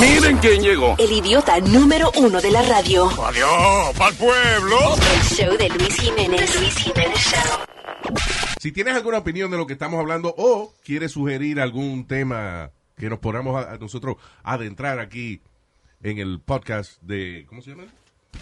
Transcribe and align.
Miren 0.00 0.38
quién 0.38 0.62
llegó. 0.62 0.94
El 0.98 1.10
idiota 1.12 1.58
número 1.60 2.10
uno 2.16 2.40
de 2.40 2.50
la 2.50 2.62
radio. 2.62 3.08
Adiós, 3.24 3.96
pa'l 3.96 4.14
pueblo. 4.14 4.78
El 5.14 5.22
show 5.22 5.56
de 5.56 5.68
Luis 5.70 5.94
Jiménez. 5.96 6.60
Luis 6.60 6.74
Jiménez 6.76 7.18
Show. 7.18 8.14
Si 8.60 8.72
tienes 8.72 8.94
alguna 8.94 9.18
opinión 9.18 9.50
de 9.50 9.56
lo 9.56 9.66
que 9.66 9.72
estamos 9.72 9.98
hablando 10.00 10.34
o 10.36 10.72
quieres 10.84 11.12
sugerir 11.12 11.60
algún 11.60 12.06
tema 12.06 12.70
que 12.96 13.08
nos 13.08 13.18
podamos 13.18 13.64
a, 13.64 13.72
a 13.72 13.78
nosotros 13.78 14.16
adentrar 14.42 14.98
aquí 14.98 15.40
en 16.02 16.18
el 16.18 16.40
podcast 16.40 17.00
de. 17.02 17.44
¿Cómo 17.48 17.62
se 17.62 17.70
llama? 17.70 17.84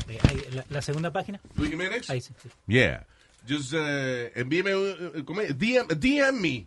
Eh, 0.08 0.18
la, 0.52 0.64
la 0.68 0.82
segunda 0.82 1.12
página. 1.12 1.40
Luis 1.54 1.70
Jiménez. 1.70 2.08
Ahí 2.10 2.20
sí. 2.20 2.32
sí. 2.42 2.48
Yeah. 2.66 3.06
Just 3.48 3.72
eh, 3.76 4.32
envíeme 4.34 4.74
un. 4.74 5.24
¿cómo 5.24 5.40
es? 5.40 5.56
DM, 5.58 5.86
DM 5.88 6.40
me. 6.40 6.66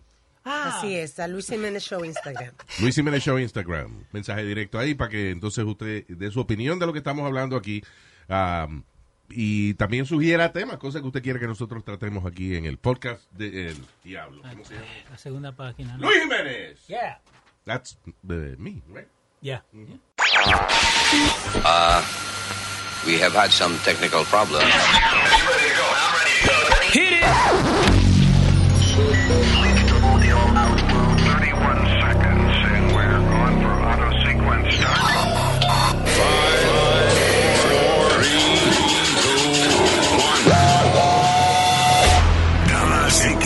Así 0.49 0.95
es, 0.95 1.19
a 1.19 1.27
Luis 1.27 1.47
Jiménez 1.47 1.83
Show 1.83 2.03
Instagram. 2.03 2.53
Luis 2.81 2.95
Jiménez 2.95 3.23
Show 3.23 3.37
Instagram. 3.37 4.05
Mensaje 4.11 4.43
directo 4.43 4.79
ahí 4.79 4.95
para 4.95 5.09
que 5.09 5.31
entonces 5.31 5.63
usted 5.65 6.05
dé 6.07 6.31
su 6.31 6.39
opinión 6.39 6.79
de 6.79 6.85
lo 6.85 6.93
que 6.93 6.99
estamos 6.99 7.25
hablando 7.25 7.55
aquí. 7.55 7.83
um, 8.29 8.83
y 9.31 9.75
también 9.75 10.07
sugiera 10.07 10.51
temas, 10.51 10.77
cosas 10.77 11.01
que 11.03 11.07
usted 11.07 11.21
quiere 11.21 11.39
que 11.39 11.45
nosotros 11.45 11.85
tratemos 11.85 12.25
aquí 12.25 12.55
en 12.55 12.65
el 12.65 12.79
podcast 12.79 13.21
de 13.33 13.67
El 13.67 13.77
Diablo. 14.03 14.41
¿Cómo 14.41 14.65
se 14.65 14.73
llama? 14.73 14.87
La 15.11 15.17
segunda 15.19 15.51
página. 15.51 15.97
¿no? 15.97 16.07
Luis 16.07 16.19
Jiménez. 16.23 16.87
Yeah. 16.87 17.19
That's 17.63 17.95
the, 18.27 18.55
me, 18.57 18.81
right? 18.91 19.07
Yeah. 19.41 19.61
We 23.05 23.19
have 23.19 23.33
had 23.33 23.51
some 23.51 23.77
technical 23.85 24.23
problems. 24.25 24.65
Hit 26.91 27.21
it! 27.21 29.68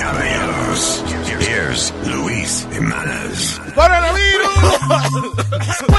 Caballeros, 0.04 1.04
here's 1.40 1.94
Luis 2.06 2.68
Jimenez. 2.72 3.60
Cuídate 3.74 4.24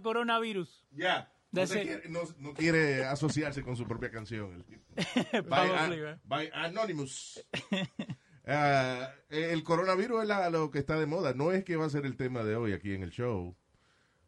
Coronavirus. 0.00 0.86
Ya. 0.92 1.32
No, 1.50 1.64
quiere, 1.66 2.02
no, 2.10 2.20
no 2.38 2.52
quiere 2.52 3.04
asociarse 3.06 3.62
con 3.62 3.74
su 3.76 3.86
propia 3.86 4.10
canción. 4.10 4.64
el 5.32 5.42
by, 6.24 6.50
a- 6.52 6.64
Anonymous. 6.64 7.44
Ah, 8.50 9.12
el 9.28 9.62
coronavirus 9.62 10.22
es 10.22 10.28
la- 10.28 10.48
lo 10.48 10.70
que 10.70 10.78
está 10.78 10.98
de 10.98 11.04
moda. 11.04 11.34
No 11.34 11.52
es 11.52 11.64
que 11.64 11.76
va 11.76 11.84
a 11.84 11.90
ser 11.90 12.06
el 12.06 12.16
tema 12.16 12.42
de 12.44 12.56
hoy 12.56 12.72
aquí 12.72 12.94
en 12.94 13.02
el 13.02 13.10
show. 13.10 13.54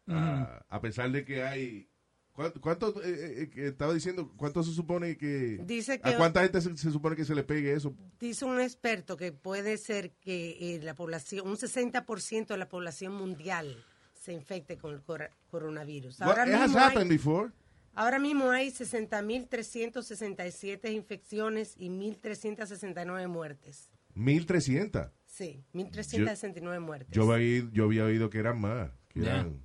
Ah, 0.06 0.62
a 0.68 0.80
pesar 0.82 1.10
de 1.10 1.24
que 1.24 1.42
hay. 1.42 1.88
¿Cuánto, 2.32 2.60
cuánto, 2.60 3.02
eh, 3.02 3.42
eh, 3.44 3.50
que 3.50 3.68
estaba 3.68 3.92
diciendo? 3.94 4.30
¿Cuánto 4.36 4.62
se 4.62 4.72
supone 4.72 5.16
que. 5.16 5.58
Dice 5.64 6.00
que- 6.00 6.10
¿A 6.10 6.16
cuánta 6.18 6.42
gente 6.42 6.60
se, 6.60 6.76
se 6.76 6.90
supone 6.90 7.16
que 7.16 7.24
se 7.24 7.34
le 7.34 7.44
pegue 7.44 7.72
eso? 7.72 7.94
Dice 8.18 8.44
un 8.44 8.60
experto 8.60 9.16
que 9.16 9.32
puede 9.32 9.78
ser 9.78 10.12
que 10.16 10.74
eh, 10.76 10.80
la 10.82 10.94
población, 10.94 11.46
un 11.48 11.56
60% 11.56 12.46
de 12.48 12.58
la 12.58 12.68
población 12.68 13.14
mundial 13.14 13.82
se 14.20 14.32
infecte 14.34 14.76
con 14.76 14.92
el 14.94 15.00
cor- 15.02 15.30
coronavirus. 15.50 16.20
What, 16.20 16.28
Ahora 16.28 16.42
has 16.42 16.48
mismo, 16.68 16.78
hay, 16.78 16.84
happened 16.86 17.10
before. 17.10 17.50
ahora 17.94 18.18
mismo 18.18 18.50
hay 18.50 18.68
60.367 18.70 20.92
infecciones 20.92 21.74
y 21.78 21.88
1.369 21.88 23.28
muertes. 23.28 23.88
1300. 24.14 25.08
Sí, 25.26 25.64
1.369 25.72 26.80
muertes. 26.80 27.08
Yo, 27.10 27.32
había, 27.32 27.68
yo 27.72 27.84
había 27.84 28.04
oído 28.04 28.28
que 28.30 28.38
eran 28.38 28.60
más. 28.60 28.90
Que 29.08 29.20
Yeah. 29.20 29.34
eran, 29.40 29.60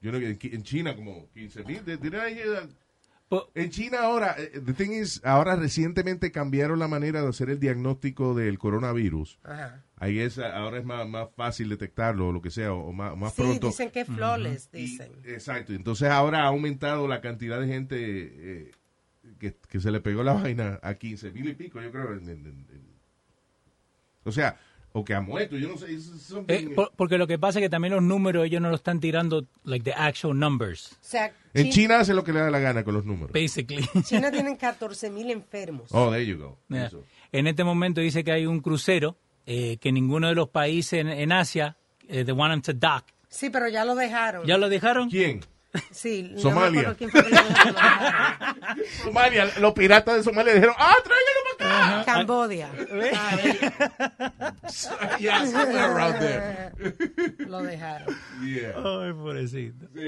yo 0.00 0.12
no, 0.12 0.18
en, 0.18 0.38
en 0.40 0.62
China 0.62 0.94
como 0.96 1.28
15 1.32 1.62
Po- 3.28 3.50
En 3.54 3.68
China 3.70 3.98
ahora, 4.02 4.34
eh, 4.38 4.60
the 4.64 4.72
thing 4.72 4.90
is, 4.92 5.20
ahora 5.24 5.54
recientemente 5.56 6.32
cambiaron 6.32 6.78
la 6.78 6.88
manera 6.88 7.20
de 7.20 7.28
hacer 7.28 7.50
el 7.50 7.60
diagnóstico 7.60 8.34
del 8.34 8.58
coronavirus. 8.58 9.38
Ajá. 9.44 9.84
Ahí 9.96 10.18
es, 10.20 10.38
ahora 10.38 10.78
es 10.78 10.84
más, 10.84 11.06
más 11.06 11.28
fácil 11.36 11.68
detectarlo 11.68 12.28
o 12.28 12.32
lo 12.32 12.40
que 12.40 12.50
sea, 12.50 12.72
o, 12.72 12.92
más, 12.92 13.16
más 13.18 13.34
Sí, 13.34 13.42
pronto. 13.42 13.66
dicen 13.66 13.90
que 13.90 14.00
es 14.00 14.06
flawless, 14.08 14.70
Y- 14.72 14.78
dicen. 14.78 15.12
exacto. 15.24 15.72
Entonces 15.74 16.08
ahora 16.08 16.44
ha 16.44 16.46
aumentado 16.46 17.06
la 17.06 17.20
cantidad 17.20 17.60
de 17.60 17.66
gente 17.66 17.96
eh, 17.98 18.70
que, 19.38 19.54
que 19.68 19.80
se 19.80 19.90
le 19.90 20.00
pegó 20.00 20.22
la 20.22 20.32
vaina 20.54 20.78
a 20.82 20.94
15 20.94 21.30
mil 21.32 21.48
y 21.48 21.54
pico, 21.54 21.82
yo 21.82 21.90
creo. 21.90 22.12
en- 22.14 22.28
en- 22.30 22.46
en- 22.46 22.66
en- 22.70 22.98
o 24.24 24.32
sea, 24.32 24.58
o 24.92 25.04
que 25.04 25.14
ha 25.14 25.20
muerto, 25.20 25.56
yo 25.56 25.68
no 25.68 25.76
sé. 25.76 25.86
eh, 26.48 26.70
por- 26.74 26.92
porque 26.96 27.18
lo 27.18 27.26
que 27.26 27.38
pasa 27.38 27.58
es 27.58 27.64
que 27.64 27.68
también 27.68 27.94
los 27.94 28.02
números 28.02 28.46
ellos 28.46 28.60
no 28.60 28.70
lo 28.70 28.76
están 28.76 29.00
tirando 29.00 29.46
like 29.64 29.84
the 29.84 29.92
actual 29.96 30.36
numbers, 30.38 30.92
O 30.92 30.96
sea, 31.00 31.32
en 31.54 31.66
Chi- 31.66 31.70
China 31.72 32.00
hace 32.00 32.14
lo 32.14 32.24
que 32.24 32.32
le 32.32 32.40
da 32.40 32.50
la 32.50 32.58
gana 32.58 32.82
con 32.84 32.94
los 32.94 33.04
números. 33.04 33.32
basically. 33.32 33.86
China 34.04 34.30
tienen 34.32 34.56
14.000 34.58 35.30
enfermos. 35.30 35.88
Oh, 35.92 36.10
there 36.10 36.24
you 36.26 36.36
go. 36.38 36.58
Yeah. 36.68 36.86
Eso. 36.86 37.04
En 37.32 37.46
este 37.46 37.64
momento 37.64 38.00
dice 38.00 38.24
que 38.24 38.32
hay 38.32 38.46
un 38.46 38.60
crucero 38.60 39.16
eh, 39.46 39.76
que 39.78 39.92
ninguno 39.92 40.28
de 40.28 40.34
los 40.34 40.48
países 40.48 41.00
en, 41.00 41.08
en 41.08 41.32
Asia 41.32 41.76
eh, 42.08 42.24
they 42.24 42.34
want 42.34 42.52
them 42.52 42.62
to 42.62 42.86
dock. 42.86 43.04
Sí, 43.28 43.50
pero 43.50 43.68
ya 43.68 43.84
lo 43.84 43.94
dejaron. 43.94 44.46
¿Ya 44.46 44.56
lo 44.56 44.68
dejaron? 44.70 45.10
¿Quién? 45.10 45.40
Sí, 45.90 46.30
no 46.32 46.40
Somalia. 46.40 46.70
me 46.70 46.78
acuerdo 46.80 46.96
quién 46.96 47.10
fue 47.10 47.22
que 47.24 47.28
lo. 47.30 47.36
Somalia, 49.04 49.50
los 49.60 49.72
piratas 49.74 50.16
de 50.16 50.22
Somalia 50.22 50.54
dijeron, 50.54 50.74
¡ah, 50.78 50.94
tráigalo 51.04 51.27
Cambodia. 52.04 52.68
yeah, 55.18 55.44
somewhere 55.46 55.92
around 55.92 56.18
there. 56.18 56.72
Lo 57.46 57.62
dejaron. 57.62 58.14
Yeah. 58.44 58.72
Ay, 58.76 59.12
pobrecito. 59.12 59.86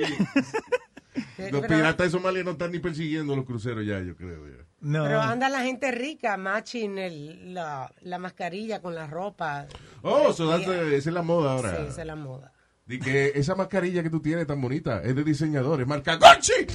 Los 1.38 1.62
Pero- 1.62 1.66
piratas 1.66 2.06
de 2.06 2.10
Somalia 2.10 2.44
no 2.44 2.53
están 2.53 2.70
ni 2.70 2.78
persiguiendo 2.78 3.34
los 3.34 3.44
cruceros 3.44 3.84
ya, 3.84 3.99
yo 4.00 4.15
creo. 4.15 4.47
ya. 4.47 4.65
No. 4.81 5.03
Pero 5.04 5.20
anda 5.20 5.49
la 5.49 5.62
gente 5.62 5.91
rica, 5.91 6.37
matching 6.37 6.99
el, 6.99 7.53
la, 7.54 7.93
la 8.03 8.19
mascarilla 8.19 8.81
con 8.81 8.94
la 8.94 9.06
ropa. 9.09 9.66
Oh, 10.03 10.32
so 10.32 10.49
that's 10.49 10.65
Yeah. 10.66 10.81
the- 10.84 10.97
esa 10.97 11.10
es 11.10 11.15
la 11.15 11.22
moda 11.22 11.53
ahora. 11.53 11.76
Sí, 11.76 11.82
esa 11.88 12.00
es 12.03 12.06
la 12.06 12.15
moda. 12.16 12.53
Di 12.87 12.99
que 12.99 13.32
esa 13.34 13.54
mascarilla 13.54 14.03
que 14.03 14.10
tú 14.10 14.20
tienes 14.20 14.47
tan 14.47 14.60
bonita 14.60 15.03
es 15.03 15.15
de 15.15 15.22
diseñador, 15.25 15.81
es 15.81 15.87
marca 15.87 16.16
Gucci. 16.16 16.66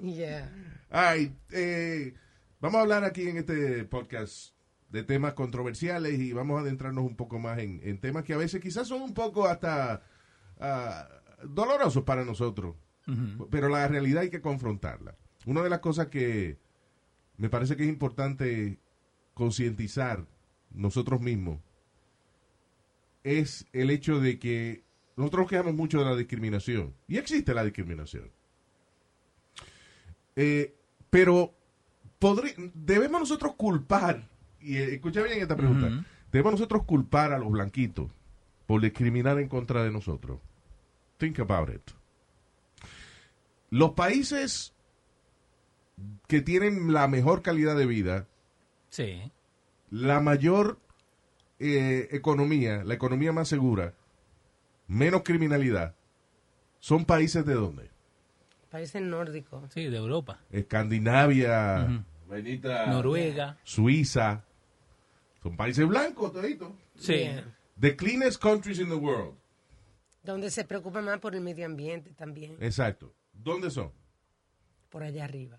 Yeah. 0.00 0.50
Ay, 0.90 1.34
eh, 1.52 2.14
vamos 2.60 2.78
a 2.78 2.82
hablar 2.82 3.04
aquí 3.04 3.28
en 3.28 3.38
este 3.38 3.84
podcast 3.84 4.54
de 4.90 5.02
temas 5.02 5.34
controversiales 5.34 6.18
y 6.18 6.32
vamos 6.32 6.58
a 6.58 6.62
adentrarnos 6.62 7.04
un 7.04 7.16
poco 7.16 7.38
más 7.38 7.58
en, 7.58 7.80
en 7.84 8.00
temas 8.00 8.24
que 8.24 8.32
a 8.32 8.38
veces 8.38 8.60
quizás 8.60 8.88
son 8.88 9.02
un 9.02 9.14
poco 9.14 9.46
hasta 9.46 10.02
ah, 10.58 11.08
dolorosos 11.44 12.04
para 12.04 12.24
nosotros, 12.24 12.76
pero 13.50 13.68
la 13.68 13.86
realidad 13.88 14.22
hay 14.22 14.30
que 14.30 14.40
confrontarla. 14.40 15.16
Una 15.46 15.62
de 15.62 15.70
las 15.70 15.80
cosas 15.80 16.08
que 16.08 16.58
me 17.36 17.48
parece 17.48 17.76
que 17.76 17.84
es 17.84 17.88
importante 17.88 18.78
concientizar 19.34 20.26
nosotros 20.70 21.20
mismos 21.20 21.60
es 23.22 23.66
el 23.72 23.90
hecho 23.90 24.20
de 24.20 24.38
que 24.38 24.84
nosotros 25.16 25.42
nos 25.42 25.50
quejamos 25.50 25.74
mucho 25.74 25.98
de 25.98 26.04
la 26.04 26.16
discriminación 26.16 26.94
y 27.06 27.18
existe 27.18 27.54
la 27.54 27.64
discriminación. 27.64 28.30
Eh, 30.36 30.76
pero 31.10 31.57
podrí- 32.20 32.70
debemos 32.74 33.20
nosotros 33.20 33.54
culpar, 33.56 34.28
y 34.60 34.76
eh, 34.76 34.94
escucha 34.94 35.22
bien 35.22 35.40
esta 35.40 35.56
pregunta, 35.56 36.04
debemos 36.32 36.52
nosotros 36.52 36.84
culpar 36.84 37.32
a 37.32 37.38
los 37.38 37.50
blanquitos 37.50 38.10
por 38.66 38.80
discriminar 38.80 39.38
en 39.38 39.48
contra 39.48 39.82
de 39.84 39.90
nosotros. 39.90 40.40
Think 41.18 41.40
about 41.40 41.70
it. 41.70 41.82
Los 43.70 43.92
países 43.92 44.74
que 46.26 46.40
tienen 46.40 46.92
la 46.92 47.08
mejor 47.08 47.42
calidad 47.42 47.76
de 47.76 47.86
vida 47.86 48.28
Sí. 48.90 49.30
la 49.90 50.20
mayor 50.20 50.78
eh, 51.60 52.08
economía, 52.12 52.84
la 52.84 52.94
economía 52.94 53.32
más 53.32 53.48
segura, 53.48 53.94
menos 54.86 55.22
criminalidad, 55.24 55.96
son 56.78 57.04
países 57.04 57.44
de 57.44 57.54
dónde? 57.54 57.90
Países 58.70 59.00
nórdicos. 59.02 59.72
Sí, 59.72 59.86
de 59.86 59.96
Europa. 59.96 60.40
Escandinavia, 60.50 62.04
vainita, 62.28 62.86
Noruega. 62.86 63.58
Suiza. 63.64 64.44
Son 65.42 65.56
países 65.56 65.86
blancos 65.86 66.32
toditos. 66.32 66.72
Sí. 66.96 67.14
Yeah. 67.18 67.44
The 67.80 67.96
cleanest 67.96 68.42
countries 68.42 68.78
in 68.78 68.88
the 68.88 68.94
world. 68.96 69.34
Donde 70.22 70.50
se 70.50 70.64
preocupa 70.64 71.00
más 71.00 71.20
por 71.20 71.34
el 71.34 71.40
medio 71.40 71.64
ambiente 71.64 72.10
también, 72.12 72.56
Exacto. 72.60 73.14
¿Dónde 73.32 73.70
son? 73.70 73.92
por 74.90 75.02
allá 75.02 75.24
arriba. 75.24 75.58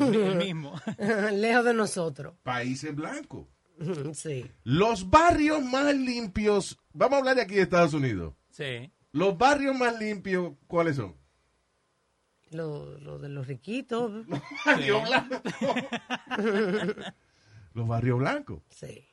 El, 0.00 0.14
el 0.14 0.36
mismo. 0.44 0.74
Lejos 1.32 1.64
de 1.64 1.74
nosotros. 1.74 2.34
Países 2.42 2.94
blancos. 2.94 3.46
Sí. 4.14 4.48
Los 4.62 5.10
barrios 5.10 5.60
más 5.64 5.94
limpios, 5.96 6.78
vamos 6.92 7.14
a 7.16 7.18
hablar 7.18 7.36
de 7.36 7.42
aquí 7.42 7.54
de 7.56 7.62
Estados 7.62 7.92
Unidos. 7.92 8.34
Sí. 8.50 8.90
Los 9.12 9.36
barrios 9.36 9.76
más 9.76 9.98
limpios, 9.98 10.52
¿cuáles 10.68 10.96
son? 10.96 11.14
Lo, 12.54 12.96
lo 13.00 13.18
de 13.18 13.28
los 13.28 13.48
riquitos. 13.48 14.12
Los 17.74 17.88
barrios 17.88 18.18
blancos. 18.20 18.62
Sí. 18.70 19.04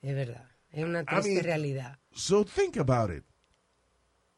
Es 0.00 0.14
verdad. 0.14 0.48
Es 0.70 0.84
una 0.84 1.04
triste 1.04 1.32
mean- 1.34 1.44
realidad. 1.44 1.98
So 2.12 2.44
think 2.44 2.78
about 2.78 3.10
it. 3.14 3.24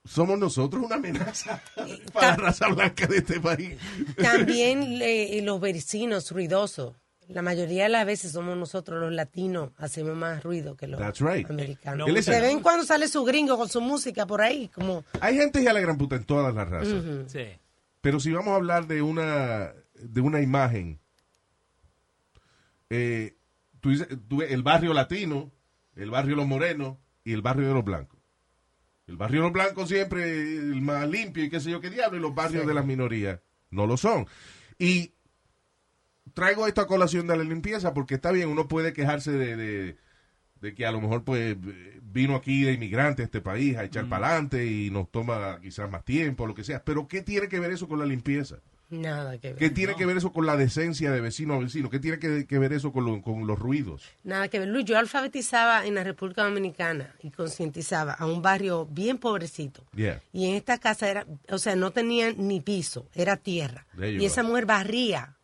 Somos 0.04 0.38
nosotros 0.38 0.82
una 0.84 0.96
amenaza 0.96 1.62
para 2.12 2.28
la 2.30 2.36
raza 2.36 2.68
blanca 2.68 3.06
de 3.06 3.18
este 3.18 3.38
país. 3.38 3.76
También 4.20 4.98
eh, 5.00 5.40
los 5.44 5.60
vecinos 5.60 6.30
ruidosos. 6.32 6.96
La 7.28 7.42
mayoría 7.42 7.84
de 7.84 7.90
las 7.90 8.04
veces 8.06 8.32
somos 8.32 8.56
nosotros 8.56 9.00
los 9.00 9.12
latinos, 9.12 9.70
hacemos 9.76 10.16
más 10.16 10.42
ruido 10.42 10.76
que 10.76 10.88
los 10.88 10.98
That's 10.98 11.20
right. 11.20 11.48
americanos. 11.48 12.08
No, 12.08 12.12
¿Qué 12.12 12.22
le 12.28 12.40
ven 12.40 12.60
cuando 12.60 12.84
sale 12.84 13.06
su 13.06 13.22
gringo 13.22 13.56
con 13.56 13.68
su 13.68 13.80
música 13.80 14.26
por 14.26 14.42
ahí, 14.42 14.66
como 14.68 15.04
Hay 15.20 15.36
gente 15.36 15.62
ya 15.62 15.72
la 15.72 15.78
gran 15.78 15.96
puta 15.96 16.16
en 16.16 16.24
todas 16.24 16.52
las 16.52 16.68
razas. 16.68 17.04
Sí. 17.28 17.44
Pero 18.00 18.20
si 18.20 18.32
vamos 18.32 18.52
a 18.52 18.56
hablar 18.56 18.86
de 18.86 19.02
una 19.02 19.72
de 19.94 20.20
una 20.20 20.40
imagen, 20.40 20.98
eh, 22.88 23.36
tú 23.80 23.90
dices, 23.90 24.08
tú 24.28 24.38
ves 24.38 24.50
el 24.50 24.62
barrio 24.62 24.94
latino, 24.94 25.52
el 25.96 26.10
barrio 26.10 26.30
de 26.30 26.36
los 26.36 26.46
morenos 26.46 26.96
y 27.24 27.32
el 27.32 27.42
barrio 27.42 27.68
de 27.68 27.74
los 27.74 27.84
blancos. 27.84 28.18
El 29.06 29.16
barrio 29.16 29.40
de 29.40 29.44
los 29.48 29.52
blancos 29.52 29.88
siempre 29.88 30.56
el 30.56 30.80
más 30.82 31.08
limpio 31.08 31.44
y 31.44 31.50
qué 31.50 31.60
sé 31.60 31.70
yo 31.70 31.80
qué 31.80 31.90
diablo, 31.90 32.16
y 32.16 32.20
los 32.20 32.34
barrios 32.34 32.66
de 32.66 32.74
las 32.74 32.86
minorías 32.86 33.40
no 33.70 33.86
lo 33.86 33.96
son. 33.96 34.26
Y 34.78 35.12
traigo 36.32 36.66
esto 36.66 36.80
a 36.80 36.86
colación 36.86 37.26
de 37.26 37.36
la 37.36 37.44
limpieza 37.44 37.92
porque 37.92 38.14
está 38.14 38.30
bien, 38.30 38.48
uno 38.48 38.68
puede 38.68 38.92
quejarse 38.92 39.32
de, 39.32 39.56
de- 39.56 39.96
de 40.60 40.74
que 40.74 40.86
a 40.86 40.92
lo 40.92 41.00
mejor 41.00 41.24
pues 41.24 41.56
vino 42.12 42.34
aquí 42.36 42.62
de 42.62 42.72
inmigrante 42.72 43.22
a 43.22 43.24
este 43.24 43.40
país 43.40 43.76
a 43.76 43.84
echar 43.84 44.08
para 44.08 44.28
adelante 44.28 44.66
y 44.66 44.90
nos 44.90 45.10
toma 45.10 45.58
quizás 45.62 45.90
más 45.90 46.04
tiempo, 46.04 46.46
lo 46.46 46.54
que 46.54 46.64
sea. 46.64 46.82
Pero 46.84 47.06
¿qué 47.08 47.22
tiene 47.22 47.48
que 47.48 47.60
ver 47.60 47.70
eso 47.70 47.88
con 47.88 47.98
la 47.98 48.06
limpieza? 48.06 48.56
nada 48.92 49.38
que 49.38 49.50
ver. 49.50 49.56
¿Qué 49.56 49.70
tiene 49.70 49.94
que 49.94 50.04
ver 50.04 50.16
eso 50.16 50.32
con 50.32 50.46
la 50.46 50.56
decencia 50.56 51.12
de 51.12 51.20
vecino 51.20 51.54
a 51.54 51.58
vecino? 51.60 51.88
¿Qué 51.90 52.00
tiene 52.00 52.18
que, 52.18 52.44
que 52.44 52.58
ver 52.58 52.72
eso 52.72 52.90
con, 52.92 53.04
lo- 53.04 53.22
con 53.22 53.46
los 53.46 53.56
ruidos? 53.56 54.02
Nada 54.24 54.48
que 54.48 54.58
ver. 54.58 54.66
Luis, 54.66 54.84
yo 54.84 54.98
alfabetizaba 54.98 55.86
en 55.86 55.94
la 55.94 56.02
República 56.02 56.42
Dominicana 56.42 57.14
y 57.22 57.30
concientizaba 57.30 58.14
a 58.14 58.26
un 58.26 58.42
barrio 58.42 58.86
bien 58.86 59.18
pobrecito. 59.18 59.84
Yeah. 59.94 60.20
Y 60.32 60.46
en 60.46 60.56
esta 60.56 60.78
casa 60.78 61.08
era, 61.08 61.24
o 61.50 61.58
sea, 61.58 61.76
no 61.76 61.92
tenían 61.92 62.34
ni 62.38 62.60
piso, 62.60 63.06
era 63.14 63.36
tierra. 63.36 63.86
Y 63.96 64.24
esa 64.24 64.42
mujer 64.42 64.66
barría 64.66 65.36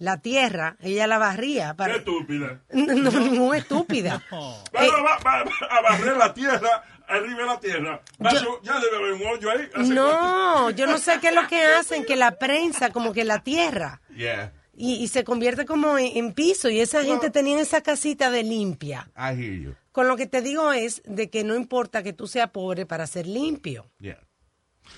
la 0.00 0.20
tierra, 0.20 0.76
ella 0.80 1.06
la 1.06 1.18
barría 1.18 1.74
para... 1.74 1.94
estúpida. 1.96 2.60
No, 2.72 2.94
no, 2.94 3.10
no 3.10 3.54
es 3.54 3.62
estúpida. 3.62 4.20
Pero 4.72 4.92
va, 5.04 5.18
va- 5.18 5.44
va 5.44 5.66
a 5.78 5.82
barrer 5.82 6.16
la 6.16 6.34
tierra, 6.34 6.82
arriba 7.06 7.38
de 7.40 7.46
la 7.46 7.60
tierra. 7.60 8.02
Va, 8.24 8.32
Yo- 8.32 8.60
ya 8.62 8.80
debe 8.80 8.96
haber 8.96 9.12
un 9.12 9.22
hoyo 9.26 9.50
ahí. 9.50 9.68
No, 9.88 10.70
yo 10.70 10.86
no 10.88 10.98
sé 10.98 11.20
qué 11.20 11.28
es 11.28 11.34
lo 11.34 11.46
que 11.46 11.62
hacen, 11.78 12.04
que 12.04 12.16
la 12.16 12.32
prensa 12.38 12.90
como 12.90 13.12
que 13.12 13.24
la 13.24 13.42
tierra 13.44 14.00
Yeah, 14.16 14.52
y, 14.74 14.94
y 14.94 15.08
se 15.08 15.22
convierte 15.24 15.64
como 15.66 15.98
en, 15.98 16.16
en 16.16 16.32
piso 16.32 16.68
y 16.70 16.80
esa 16.80 17.04
gente 17.04 17.30
tenía 17.30 17.60
esa 17.60 17.82
casita 17.82 18.30
de 18.30 18.42
limpia. 18.42 19.10
I 19.16 19.34
hear 19.38 19.52
you. 19.60 19.74
Con 19.92 20.08
lo 20.08 20.16
que 20.16 20.26
te 20.26 20.40
digo 20.40 20.72
es 20.72 21.02
de 21.04 21.28
que 21.30 21.44
no 21.44 21.54
importa 21.54 22.02
que 22.02 22.12
tú 22.14 22.26
seas 22.26 22.50
pobre 22.50 22.86
para 22.86 23.06
ser 23.06 23.26
limpio, 23.26 23.90
Yeah. 23.98 24.18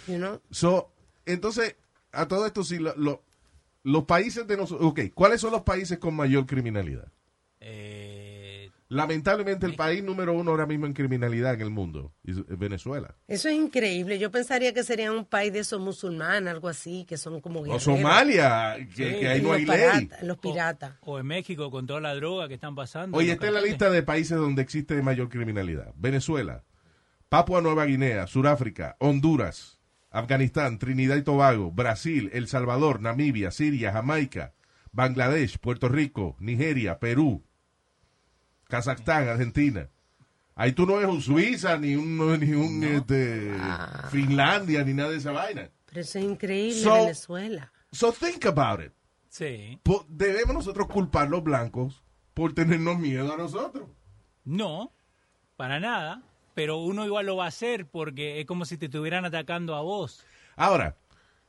you 0.06 0.16
know? 0.16 0.40
So, 0.50 0.92
entonces, 1.26 1.74
a 2.12 2.28
todo 2.28 2.46
esto, 2.46 2.62
sí, 2.62 2.78
lo- 2.78 2.94
lo- 2.96 3.22
los 3.84 4.04
países 4.04 4.46
de 4.46 4.56
nosotros, 4.56 4.88
ok, 4.90 5.00
¿cuáles 5.14 5.40
son 5.40 5.52
los 5.52 5.62
países 5.62 5.98
con 5.98 6.14
mayor 6.14 6.46
criminalidad? 6.46 7.08
Eh, 7.60 8.70
Lamentablemente, 8.88 9.64
el 9.64 9.74
país 9.74 10.04
número 10.04 10.34
uno 10.34 10.50
ahora 10.50 10.66
mismo 10.66 10.84
en 10.84 10.92
criminalidad 10.92 11.54
en 11.54 11.62
el 11.62 11.70
mundo 11.70 12.12
es 12.24 12.36
es 12.36 12.58
Venezuela. 12.58 13.16
Eso 13.26 13.48
es 13.48 13.54
increíble. 13.54 14.18
Yo 14.18 14.30
pensaría 14.30 14.74
que 14.74 14.84
sería 14.84 15.10
un 15.10 15.24
país 15.24 15.50
de 15.50 15.60
esos 15.60 15.80
musulmanes, 15.80 16.50
algo 16.50 16.68
así, 16.68 17.06
que 17.08 17.16
son 17.16 17.40
como 17.40 17.60
O. 17.60 17.80
Somalia, 17.80 18.76
que, 18.94 19.14
Sí, 19.14 19.20
que 19.20 19.28
ahí 19.28 19.40
no 19.40 19.48
los, 19.48 19.56
hay 19.56 19.64
ley. 19.64 20.10
los 20.24 20.36
piratas. 20.36 20.96
o 21.00 21.18
en 21.18 21.26
México 21.26 21.70
con 21.70 21.86
toda 21.86 22.00
la 22.02 22.14
droga 22.14 22.48
que 22.48 22.54
están 22.54 22.74
pasando. 22.74 23.16
Oye, 23.16 23.32
esta 23.32 23.46
es 23.46 23.52
la 23.54 23.62
lista 23.62 23.88
de 23.88 24.02
países 24.02 24.36
donde 24.36 24.60
existe 24.60 25.00
mayor 25.00 25.30
criminalidad. 25.30 25.94
Venezuela, 25.96 26.62
Papua 27.30 27.62
Nueva 27.62 27.86
Guinea, 27.86 28.26
Sudáfrica, 28.26 28.96
Honduras, 29.00 29.80
Afganistán, 30.12 30.78
Trinidad 30.78 31.16
y 31.16 31.22
Tobago, 31.22 31.72
Brasil, 31.72 32.30
El 32.32 32.46
Salvador, 32.48 33.00
Namibia, 33.00 33.50
Siria, 33.50 33.92
Jamaica, 33.92 34.52
Bangladesh, 34.92 35.58
Puerto 35.58 35.88
Rico, 35.88 36.36
Nigeria, 36.38 36.98
Perú, 36.98 37.42
Kazajstán, 38.68 39.28
Argentina. 39.28 39.88
Ahí 40.54 40.72
tú 40.72 40.86
no 40.86 40.96
ves 40.96 41.06
un 41.08 41.22
Suiza, 41.22 41.78
ni 41.78 41.96
un, 41.96 42.18
ni 42.40 42.52
un 42.52 42.84
este, 42.84 43.52
Finlandia, 44.10 44.84
ni 44.84 44.92
nada 44.94 45.10
de 45.10 45.16
esa 45.16 45.32
vaina. 45.32 45.70
Pero 45.86 46.00
eso 46.02 46.18
es 46.18 46.24
increíble, 46.24 46.80
So- 46.82 46.94
Venezuela. 46.94 47.72
So 47.90 48.12
think 48.12 48.46
about 48.46 48.80
it. 48.84 48.92
Sí. 49.28 49.78
Po- 49.82 50.06
Debemos 50.08 50.54
nosotros 50.54 50.86
culpar 50.88 51.26
a 51.26 51.30
los 51.30 51.42
blancos 51.42 52.02
por 52.34 52.54
tenernos 52.54 52.98
miedo 52.98 53.32
a 53.32 53.36
nosotros. 53.36 53.88
No, 54.44 54.92
para 55.56 55.80
nada. 55.80 56.22
Pero 56.54 56.78
uno 56.78 57.04
igual 57.06 57.26
lo 57.26 57.36
va 57.36 57.44
a 57.46 57.48
hacer 57.48 57.86
porque 57.86 58.40
es 58.40 58.46
como 58.46 58.64
si 58.64 58.76
te 58.76 58.86
estuvieran 58.86 59.24
atacando 59.24 59.74
a 59.74 59.80
vos. 59.82 60.24
Ahora, 60.56 60.96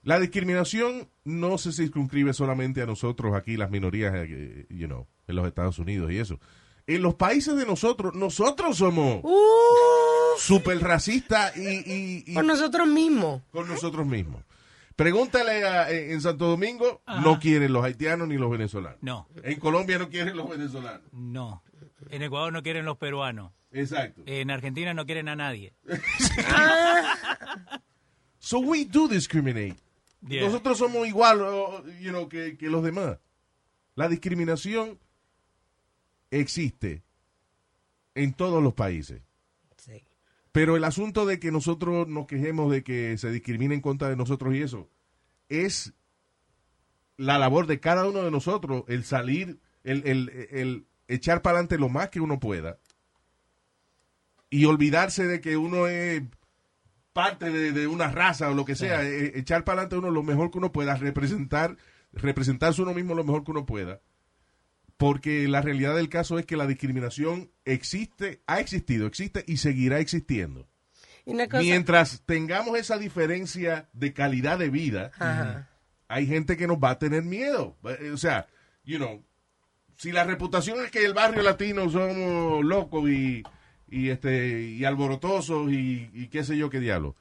la 0.04 0.20
discriminación 0.20 1.10
no 1.24 1.58
se 1.58 1.72
circunscribe 1.72 2.34
solamente 2.34 2.82
a 2.82 2.86
nosotros 2.86 3.36
aquí, 3.36 3.58
las 3.58 3.70
minorías, 3.72 4.14
eh, 4.16 4.66
you 4.70 4.88
know, 4.88 5.08
en 5.28 5.36
los 5.36 5.48
Estados 5.48 5.80
Unidos 5.80 6.12
y 6.12 6.20
eso. 6.20 6.40
En 6.88 7.02
los 7.02 7.16
países 7.16 7.56
de 7.56 7.66
nosotros, 7.66 8.14
nosotros 8.14 8.77
somos 8.77 9.22
Uh, 9.24 10.38
súper 10.38 10.80
racistas 10.80 11.56
y, 11.56 11.62
y- 11.62 12.24
y 12.27 12.34
por 12.34 12.44
nosotros 12.46 12.88
mismos. 12.88 13.42
con 13.51 13.68
nosotros 13.68 14.06
mismos. 14.06 14.44
Pregúntale 14.96 15.63
a- 15.66 15.89
en 15.89 16.12
en 16.12 16.22
Santo 16.22 16.46
Domingo, 16.48 17.01
Ajá. 17.06 17.22
no 17.22 17.39
quieren 17.39 17.74
los 17.74 17.84
haitianos 17.84 18.27
ni 18.27 18.38
los 18.38 18.51
venezolanos. 18.51 19.00
No, 19.01 19.27
En 19.44 19.60
Colombia 19.60 19.98
no 19.98 20.10
quieren 20.10 20.36
los 20.38 20.48
venezolanos. 20.50 21.01
no. 21.12 21.63
En 22.10 22.22
Ecuador 22.24 22.51
no 22.53 22.63
quieren 22.63 22.86
los 22.86 22.98
peruanos. 22.98 23.51
Exacto. 23.72 24.22
En 24.25 24.51
Argentina 24.51 24.93
no 24.93 25.05
quieren 25.05 25.27
a 25.29 25.36
nadie. 25.36 25.74
So 28.39 28.60
we 28.60 28.86
do 28.86 29.07
discriminate. 29.07 29.75
Yeah. 30.27 30.43
Nosotros 30.45 30.77
somos 30.77 31.07
igual 31.07 31.41
o- 31.41 31.83
you 32.00 32.10
know, 32.12 32.27
que, 32.27 32.57
que 32.57 32.69
los 32.69 32.83
demás. 32.83 33.17
La 33.95 34.10
discriminación 34.10 35.00
existe 36.31 37.03
en 38.15 38.33
todos 38.33 38.62
los 38.62 38.74
países. 38.74 39.22
Sí. 39.77 40.03
Pero 40.51 40.75
el 40.75 40.83
asunto 40.83 41.25
de 41.25 41.39
que 41.39 41.51
nosotros 41.51 42.07
nos 42.07 42.25
quejemos 42.27 42.69
de 42.72 42.83
que 42.83 43.17
se 43.17 43.31
discrimine 43.31 43.75
en 43.75 43.81
contra 43.81 44.10
de 44.10 44.15
nosotros 44.17 44.53
y 44.55 44.62
eso, 44.62 44.89
es 45.50 45.93
la 47.17 47.38
labor 47.38 47.65
de 47.67 47.79
cada 47.79 48.05
uno 48.07 48.24
de 48.24 48.31
nosotros, 48.31 48.83
el 48.88 49.03
salir, 49.05 49.60
el, 49.83 50.05
el- 50.05 50.48
el 50.51 50.86
echar 51.07 51.41
para 51.41 51.57
adelante 51.57 51.77
lo 51.77 51.89
más 51.89 52.10
que 52.10 52.19
uno 52.22 52.39
pueda 52.39 52.77
y 54.50 54.65
olvidarse 54.65 55.25
de 55.25 55.41
que 55.41 55.57
uno 55.57 55.88
es 55.88 56.22
parte 57.12 57.50
de, 57.50 57.72
de 57.72 57.88
una 57.88 58.10
raza 58.10 58.50
o 58.50 58.53
lo 58.53 58.65
que 58.65 58.75
sea, 58.75 59.03
eh, 59.03 59.31
echar 59.36 59.63
para 59.63 59.81
adelante 59.81 59.98
uno 59.98 60.12
lo 60.12 60.24
mejor 60.24 60.51
que 60.51 60.60
uno 60.60 60.72
pueda, 60.72 60.95
representar, 60.95 61.77
representarse 62.12 62.81
uno 62.81 62.93
mismo 62.93 63.15
lo 63.15 63.24
mejor 63.24 63.43
que 63.43 63.51
uno 63.51 63.65
pueda. 63.65 64.01
Porque 64.98 65.48
la 65.48 65.62
realidad 65.62 65.95
del 65.95 66.10
caso 66.10 66.38
es 66.38 66.45
que 66.45 66.55
la 66.55 66.67
discriminación 66.67 67.51
existe, 67.65 68.41
ha 68.45 68.60
existido, 68.60 69.07
existe 69.07 69.43
y 69.48 69.57
seguirá 69.57 70.00
existiendo. 70.00 70.67
Y 71.25 71.33
Mientras 71.33 72.22
tengamos 72.25 72.77
esa 72.77 72.98
diferencia 72.98 73.89
de 73.93 74.13
calidad 74.13 74.60
de 74.60 74.69
vida, 74.69 75.12
Ajá. 75.15 75.69
hay 76.07 76.27
gente 76.27 76.57
que 76.57 76.67
nos 76.67 76.77
va 76.77 76.91
a 76.91 77.00
tener 77.00 77.24
miedo. 77.24 77.77
Eh, 77.86 78.12
O 78.13 78.17
sea, 78.17 78.48
you 78.83 78.98
know, 78.98 79.24
si 79.98 80.12
la 80.12 80.24
reputación 80.24 80.84
es 80.84 80.92
que 80.92 81.06
el 81.06 81.14
barrio 81.14 81.44
latino 81.44 81.90
somos 81.90 82.64
locos 82.64 83.10
y, 83.10 83.44
y 83.90 84.10
este 84.10 84.62
y 84.62 84.86
alborotosos 84.86 85.72
y, 85.72 86.10
y 86.14 86.28
qué 86.28 86.44
sé 86.44 86.58
yo 86.58 86.70
qué 86.70 86.80
diablo, 86.80 87.16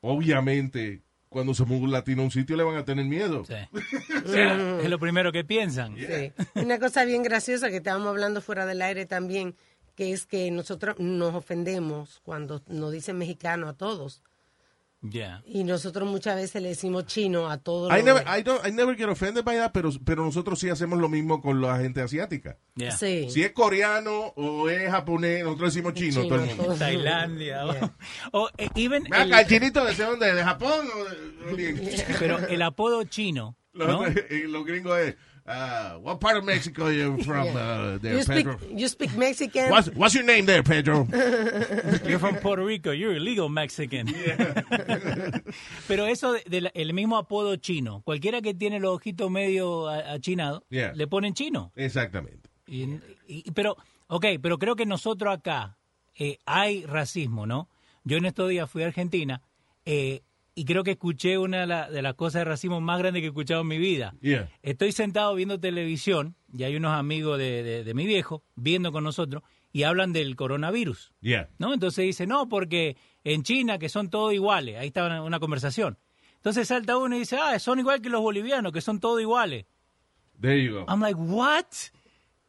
obviamente 0.00 1.02
cuando 1.28 1.54
se 1.54 1.64
mueve 1.64 1.84
un 1.84 1.92
latino 1.92 2.22
a 2.22 2.24
un 2.26 2.30
sitio 2.30 2.56
le 2.56 2.62
van 2.62 2.76
a 2.76 2.84
tener 2.84 3.04
miedo. 3.04 3.44
Sí. 3.44 3.54
Sí, 4.28 4.40
es 4.40 4.90
lo 4.90 4.98
primero 4.98 5.32
que 5.32 5.42
piensan. 5.42 5.96
Sí. 5.96 6.32
Una 6.54 6.78
cosa 6.78 7.06
bien 7.06 7.22
graciosa 7.22 7.70
que 7.70 7.76
estábamos 7.76 8.08
hablando 8.08 8.42
fuera 8.42 8.66
del 8.66 8.82
aire 8.82 9.06
también, 9.06 9.54
que 9.94 10.12
es 10.12 10.26
que 10.26 10.50
nosotros 10.50 10.96
nos 10.98 11.34
ofendemos 11.34 12.20
cuando 12.24 12.62
nos 12.68 12.92
dicen 12.92 13.16
mexicano 13.16 13.68
a 13.68 13.72
todos. 13.72 14.22
Yeah. 15.00 15.42
Y 15.46 15.62
nosotros 15.62 16.08
muchas 16.08 16.34
veces 16.34 16.60
le 16.60 16.70
decimos 16.70 17.06
chino 17.06 17.48
a 17.48 17.58
todos. 17.58 17.92
I 17.92 17.96
los- 17.96 18.04
never, 18.04 18.24
I, 18.26 18.42
don't, 18.42 18.66
I 18.66 18.72
never 18.72 18.96
get 18.96 19.08
offended 19.08 19.44
by 19.44 19.56
that, 19.56 19.70
pero, 19.72 19.90
pero 20.04 20.24
nosotros 20.24 20.58
sí 20.58 20.68
hacemos 20.70 20.98
lo 20.98 21.08
mismo 21.08 21.40
con 21.40 21.60
la 21.60 21.78
gente 21.78 22.00
asiática. 22.02 22.58
Yeah. 22.74 22.90
Sí. 22.96 23.28
Si 23.30 23.42
es 23.44 23.52
coreano 23.52 24.32
o 24.34 24.68
es 24.68 24.90
japonés, 24.90 25.44
nosotros 25.44 25.72
decimos 25.72 25.94
chino, 25.94 26.22
Chino, 26.22 26.28
todo 26.36 26.44
el 26.44 26.56
mundo. 26.56 26.74
Tailandia. 26.74 27.66
o- 27.66 27.72
Yeah. 27.72 27.96
O, 28.32 28.48
eh, 28.58 28.68
even 28.74 29.04
Ven 29.04 29.14
el- 29.14 29.32
acá, 29.32 29.40
¿el 29.42 29.46
chinito 29.46 29.84
de 29.84 29.94
dónde? 29.94 30.34
¿De 30.34 30.42
Japón 30.42 30.86
o 30.92 31.04
de 31.04 31.52
Oriente? 31.52 32.04
pero 32.18 32.38
el 32.38 32.62
apodo 32.62 33.04
chino, 33.04 33.56
Los, 33.72 34.00
los 34.48 34.64
gringos 34.66 34.98
es, 34.98 35.14
uh, 35.48 35.94
what 36.02 36.20
part 36.20 36.36
of 36.36 36.44
Mexico 36.44 36.84
are 36.86 36.92
you 36.92 37.22
from 37.24 37.48
uh, 37.56 37.98
there, 37.98 38.14
You 38.16 38.22
speak, 38.22 38.46
Pedro? 38.46 38.58
you 38.70 38.88
speak 38.88 39.16
Mexican. 39.16 39.70
What's, 39.70 39.88
what's 39.94 40.14
your 40.14 40.24
name 40.24 40.44
there, 40.46 40.62
Pedro? 40.62 41.06
You're 42.04 42.18
from 42.18 42.36
Puerto 42.36 42.64
Rico, 42.64 42.90
you're 42.92 43.14
illegal 43.16 43.48
Mexican. 43.48 44.06
Pero 45.88 46.06
eso 46.06 46.34
del 46.46 46.92
mismo 46.92 47.16
apodo 47.16 47.56
chino, 47.56 48.02
cualquiera 48.04 48.40
que 48.42 48.54
tiene 48.54 48.78
los 48.80 48.96
ojitos 48.96 49.30
medio 49.30 49.88
achinados, 49.88 50.62
Yeah. 50.70 50.92
le 50.94 51.06
ponen 51.06 51.34
chino. 51.34 51.72
Exactamente. 51.76 52.48
Y- 52.66 53.00
y- 53.26 53.50
pero, 53.52 53.76
ok, 54.08 54.26
pero 54.42 54.58
creo 54.58 54.76
que 54.76 54.84
nosotros 54.86 55.34
acá 55.34 55.78
eh, 56.18 56.38
hay 56.46 56.84
racismo, 56.84 57.46
¿no? 57.46 57.68
Yo 58.04 58.16
en 58.18 58.26
estos 58.26 58.48
días 58.50 58.70
fui 58.70 58.82
a 58.82 58.86
Argentina 58.86 59.40
eh, 59.84 60.22
y 60.58 60.64
creo 60.64 60.82
que 60.84 60.92
escuché 60.92 61.38
una 61.38 61.60
de, 61.60 61.66
la- 61.66 61.90
de 61.90 62.02
las 62.02 62.14
cosas 62.14 62.40
de 62.40 62.44
racismo 62.46 62.80
más 62.80 62.98
grandes 62.98 63.20
que 63.20 63.26
he 63.26 63.28
escuchado 63.28 63.60
en 63.62 63.68
mi 63.68 63.78
vida. 63.78 64.14
Yeah. 64.20 64.50
Estoy 64.62 64.92
sentado 64.92 65.34
viendo 65.34 65.60
televisión 65.60 66.34
y 66.52 66.64
hay 66.64 66.76
unos 66.76 66.92
amigos 66.92 67.38
de, 67.38 67.62
de- 67.62 67.84
de 67.84 67.94
mi 67.94 68.06
viejo 68.06 68.42
viendo 68.56 68.90
con 68.92 69.04
nosotros 69.04 69.42
y 69.72 69.84
hablan 69.84 70.12
del 70.12 70.34
coronavirus. 70.36 71.12
Yeah. 71.20 71.48
¿no? 71.58 71.72
Entonces 71.74 72.04
dice, 72.04 72.26
no, 72.26 72.48
porque 72.48 72.96
en 73.24 73.42
China, 73.42 73.78
que 73.78 73.88
son 73.88 74.10
todos 74.10 74.32
iguales, 74.34 74.76
ahí 74.78 74.88
está 74.88 75.06
una, 75.06 75.22
una 75.22 75.38
conversación. 75.40 75.98
Entonces 76.36 76.68
salta 76.68 76.96
uno 76.96 77.16
y 77.16 77.20
dice, 77.20 77.36
ah, 77.40 77.58
son 77.58 77.78
igual 77.78 78.00
que 78.00 78.08
los 78.08 78.20
bolivianos, 78.20 78.72
que 78.72 78.80
son 78.80 79.00
todos 79.00 79.20
iguales. 79.20 79.66
There 80.40 80.62
you 80.64 80.72
go. 80.74 80.84
I'm 80.88 81.00
like, 81.00 81.18
what? 81.18 81.66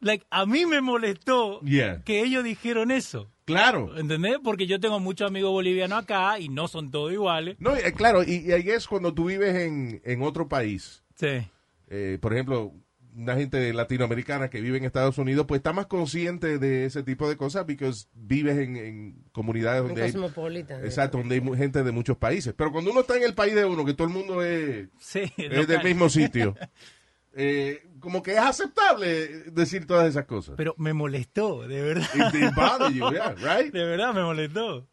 Like, 0.00 0.24
a 0.30 0.46
mí 0.46 0.64
me 0.64 0.80
molestó 0.80 1.60
Yeah. 1.62 2.02
que 2.04 2.22
ellos 2.22 2.42
dijeron 2.44 2.90
eso. 2.90 3.28
Claro. 3.50 3.96
¿Entendés? 3.98 4.38
Porque 4.42 4.66
yo 4.66 4.80
tengo 4.80 5.00
muchos 5.00 5.28
amigos 5.28 5.50
bolivianos 5.50 5.98
acá 6.02 6.38
y 6.38 6.48
no 6.48 6.68
son 6.68 6.90
todos 6.90 7.12
iguales. 7.12 7.56
No, 7.58 7.76
eh, 7.76 7.92
claro, 7.92 8.22
y, 8.22 8.46
y 8.48 8.52
ahí 8.52 8.70
es 8.70 8.86
cuando 8.86 9.12
tú 9.14 9.26
vives 9.26 9.54
en, 9.54 10.00
en 10.04 10.22
otro 10.22 10.48
país. 10.48 11.02
Sí. 11.16 11.46
eh, 11.88 12.18
por 12.20 12.32
ejemplo, 12.32 12.72
una 13.14 13.34
gente 13.34 13.72
latinoamericana 13.74 14.48
que 14.50 14.60
vive 14.60 14.78
en 14.78 14.84
Estados 14.84 15.18
Unidos, 15.18 15.44
pues 15.48 15.58
está 15.58 15.72
más 15.72 15.86
consciente 15.86 16.58
de 16.58 16.84
ese 16.86 17.02
tipo 17.02 17.28
de 17.28 17.36
cosas 17.36 17.64
porque 17.64 17.90
vives 18.14 18.56
en, 18.56 18.76
en 18.76 19.24
comunidades 19.32 19.82
Un 19.82 19.88
donde 19.88 20.04
hay, 20.04 20.12
cosmopolita. 20.12 20.78
exacto, 20.84 21.18
donde 21.18 21.34
hay 21.34 21.56
gente 21.58 21.82
de 21.82 21.90
muchos 21.92 22.16
países. 22.16 22.54
Pero 22.56 22.70
cuando 22.70 22.92
uno 22.92 23.00
está 23.00 23.16
en 23.16 23.24
el 23.24 23.34
país 23.34 23.54
de 23.56 23.64
uno, 23.64 23.84
que 23.84 23.94
todo 23.94 24.06
el 24.06 24.14
mundo 24.14 24.42
es, 24.44 24.88
Sí. 25.00 25.22
es 25.36 25.66
del 25.66 25.82
mismo 25.82 26.08
sitio, 26.08 26.54
eh, 27.34 27.82
como 28.00 28.22
que 28.22 28.32
es 28.32 28.38
aceptable 28.38 29.50
decir 29.50 29.86
todas 29.86 30.08
esas 30.08 30.24
cosas. 30.24 30.54
Pero 30.56 30.74
me 30.78 30.92
molestó, 30.92 31.66
de 31.66 31.82
verdad. 31.82 32.90
You, 32.90 33.10
yeah, 33.10 33.34
right? 33.38 33.72
De 33.72 33.84
verdad 33.84 34.14
me 34.14 34.22
molestó. 34.22 34.88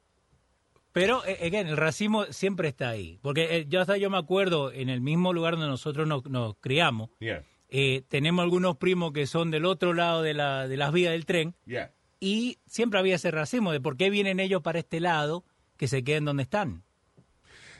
Pero, 0.91 1.23
eh, 1.25 1.37
again, 1.45 1.67
el 1.67 1.77
racismo 1.77 2.25
siempre 2.31 2.69
está 2.69 2.89
ahí. 2.89 3.19
Porque 3.21 3.57
eh, 3.57 3.65
yo 3.67 3.81
hasta 3.81 3.97
yo 3.97 4.09
me 4.09 4.17
acuerdo, 4.17 4.71
en 4.71 4.89
el 4.89 5.01
mismo 5.01 5.31
lugar 5.33 5.53
donde 5.53 5.67
nosotros 5.67 6.07
nos, 6.07 6.25
nos 6.25 6.55
criamos, 6.59 7.09
Yeah, 7.19 7.43
eh, 7.69 8.03
tenemos 8.07 8.43
algunos 8.43 8.77
primos 8.77 9.11
que 9.11 9.27
son 9.27 9.51
del 9.51 9.65
otro 9.65 9.93
lado 9.93 10.21
de, 10.21 10.33
la, 10.33 10.67
de 10.67 10.77
las 10.77 10.93
vías 10.93 11.11
del 11.11 11.25
tren 11.25 11.53
yeah. 11.65 11.91
y 12.19 12.59
siempre 12.65 12.97
había 12.99 13.15
ese 13.15 13.29
racismo 13.29 13.73
de 13.73 13.81
por 13.81 13.97
qué 13.97 14.09
vienen 14.09 14.39
ellos 14.39 14.61
para 14.61 14.79
este 14.79 15.01
lado 15.01 15.43
que 15.75 15.87
se 15.87 16.03
queden 16.03 16.25
donde 16.25 16.43
están. 16.43 16.83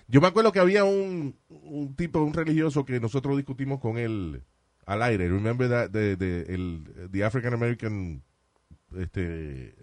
Yo 0.07 0.21
me 0.21 0.27
acuerdo 0.27 0.51
que 0.51 0.59
había 0.59 0.83
un, 0.83 1.35
un 1.49 1.95
tipo, 1.95 2.21
un 2.21 2.33
religioso 2.33 2.85
que 2.85 2.99
nosotros 2.99 3.35
discutimos 3.35 3.79
con 3.79 3.97
él 3.97 4.43
al 4.85 5.03
aire. 5.03 5.27
Remember 5.27 5.69
that, 5.69 5.89
the, 5.91 6.15
the, 6.15 6.53
el, 6.53 7.09
the 7.11 7.23
African 7.23 7.53
American 7.53 8.23
este, 8.95 9.75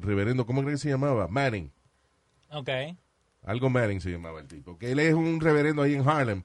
reverendo, 0.00 0.46
¿cómo 0.46 0.62
creen 0.62 0.76
que 0.76 0.82
se 0.82 0.88
llamaba? 0.88 1.28
Manning. 1.28 1.70
Ok. 2.50 2.70
Algo 3.42 3.70
Manning 3.70 4.00
se 4.00 4.10
llamaba 4.10 4.40
el 4.40 4.46
tipo. 4.46 4.78
Que 4.78 4.92
él 4.92 4.98
es 4.98 5.14
un 5.14 5.40
reverendo 5.40 5.82
ahí 5.82 5.94
en 5.94 6.08
Harlem. 6.08 6.42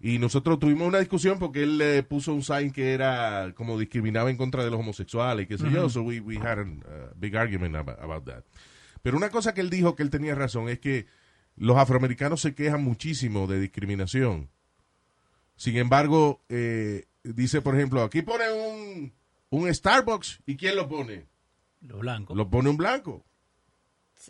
Y 0.00 0.18
nosotros 0.18 0.60
tuvimos 0.60 0.86
una 0.86 1.00
discusión 1.00 1.38
porque 1.38 1.64
él 1.64 1.78
le 1.78 2.02
puso 2.04 2.32
un 2.32 2.42
sign 2.42 2.70
que 2.70 2.92
era 2.92 3.52
como 3.56 3.78
discriminaba 3.78 4.30
en 4.30 4.36
contra 4.36 4.62
de 4.62 4.70
los 4.70 4.78
homosexuales 4.78 5.44
y 5.44 5.48
qué 5.48 5.58
sé 5.58 5.70
yo. 5.72 5.88
So 5.88 6.02
we, 6.02 6.20
we 6.20 6.36
had 6.36 6.58
a 6.58 6.62
uh, 6.62 7.12
big 7.16 7.36
argument 7.36 7.74
about, 7.74 7.98
about 8.00 8.24
that. 8.26 8.44
Pero 9.02 9.16
una 9.16 9.30
cosa 9.30 9.54
que 9.54 9.60
él 9.60 9.70
dijo 9.70 9.96
que 9.96 10.04
él 10.04 10.10
tenía 10.10 10.36
razón 10.36 10.68
es 10.68 10.78
que 10.78 11.06
los 11.58 11.76
afroamericanos 11.76 12.40
se 12.40 12.54
quejan 12.54 12.82
muchísimo 12.82 13.46
de 13.46 13.60
discriminación. 13.60 14.50
Sin 15.56 15.76
embargo, 15.76 16.40
eh, 16.48 17.06
dice, 17.22 17.60
por 17.60 17.74
ejemplo, 17.74 18.02
aquí 18.02 18.22
pone 18.22 18.44
un, 18.50 19.12
un 19.50 19.74
Starbucks 19.74 20.40
y 20.46 20.56
¿quién 20.56 20.76
lo 20.76 20.88
pone? 20.88 21.26
Los 21.80 22.00
blancos. 22.00 22.36
Lo 22.36 22.48
pone 22.48 22.70
un 22.70 22.76
blanco. 22.76 23.24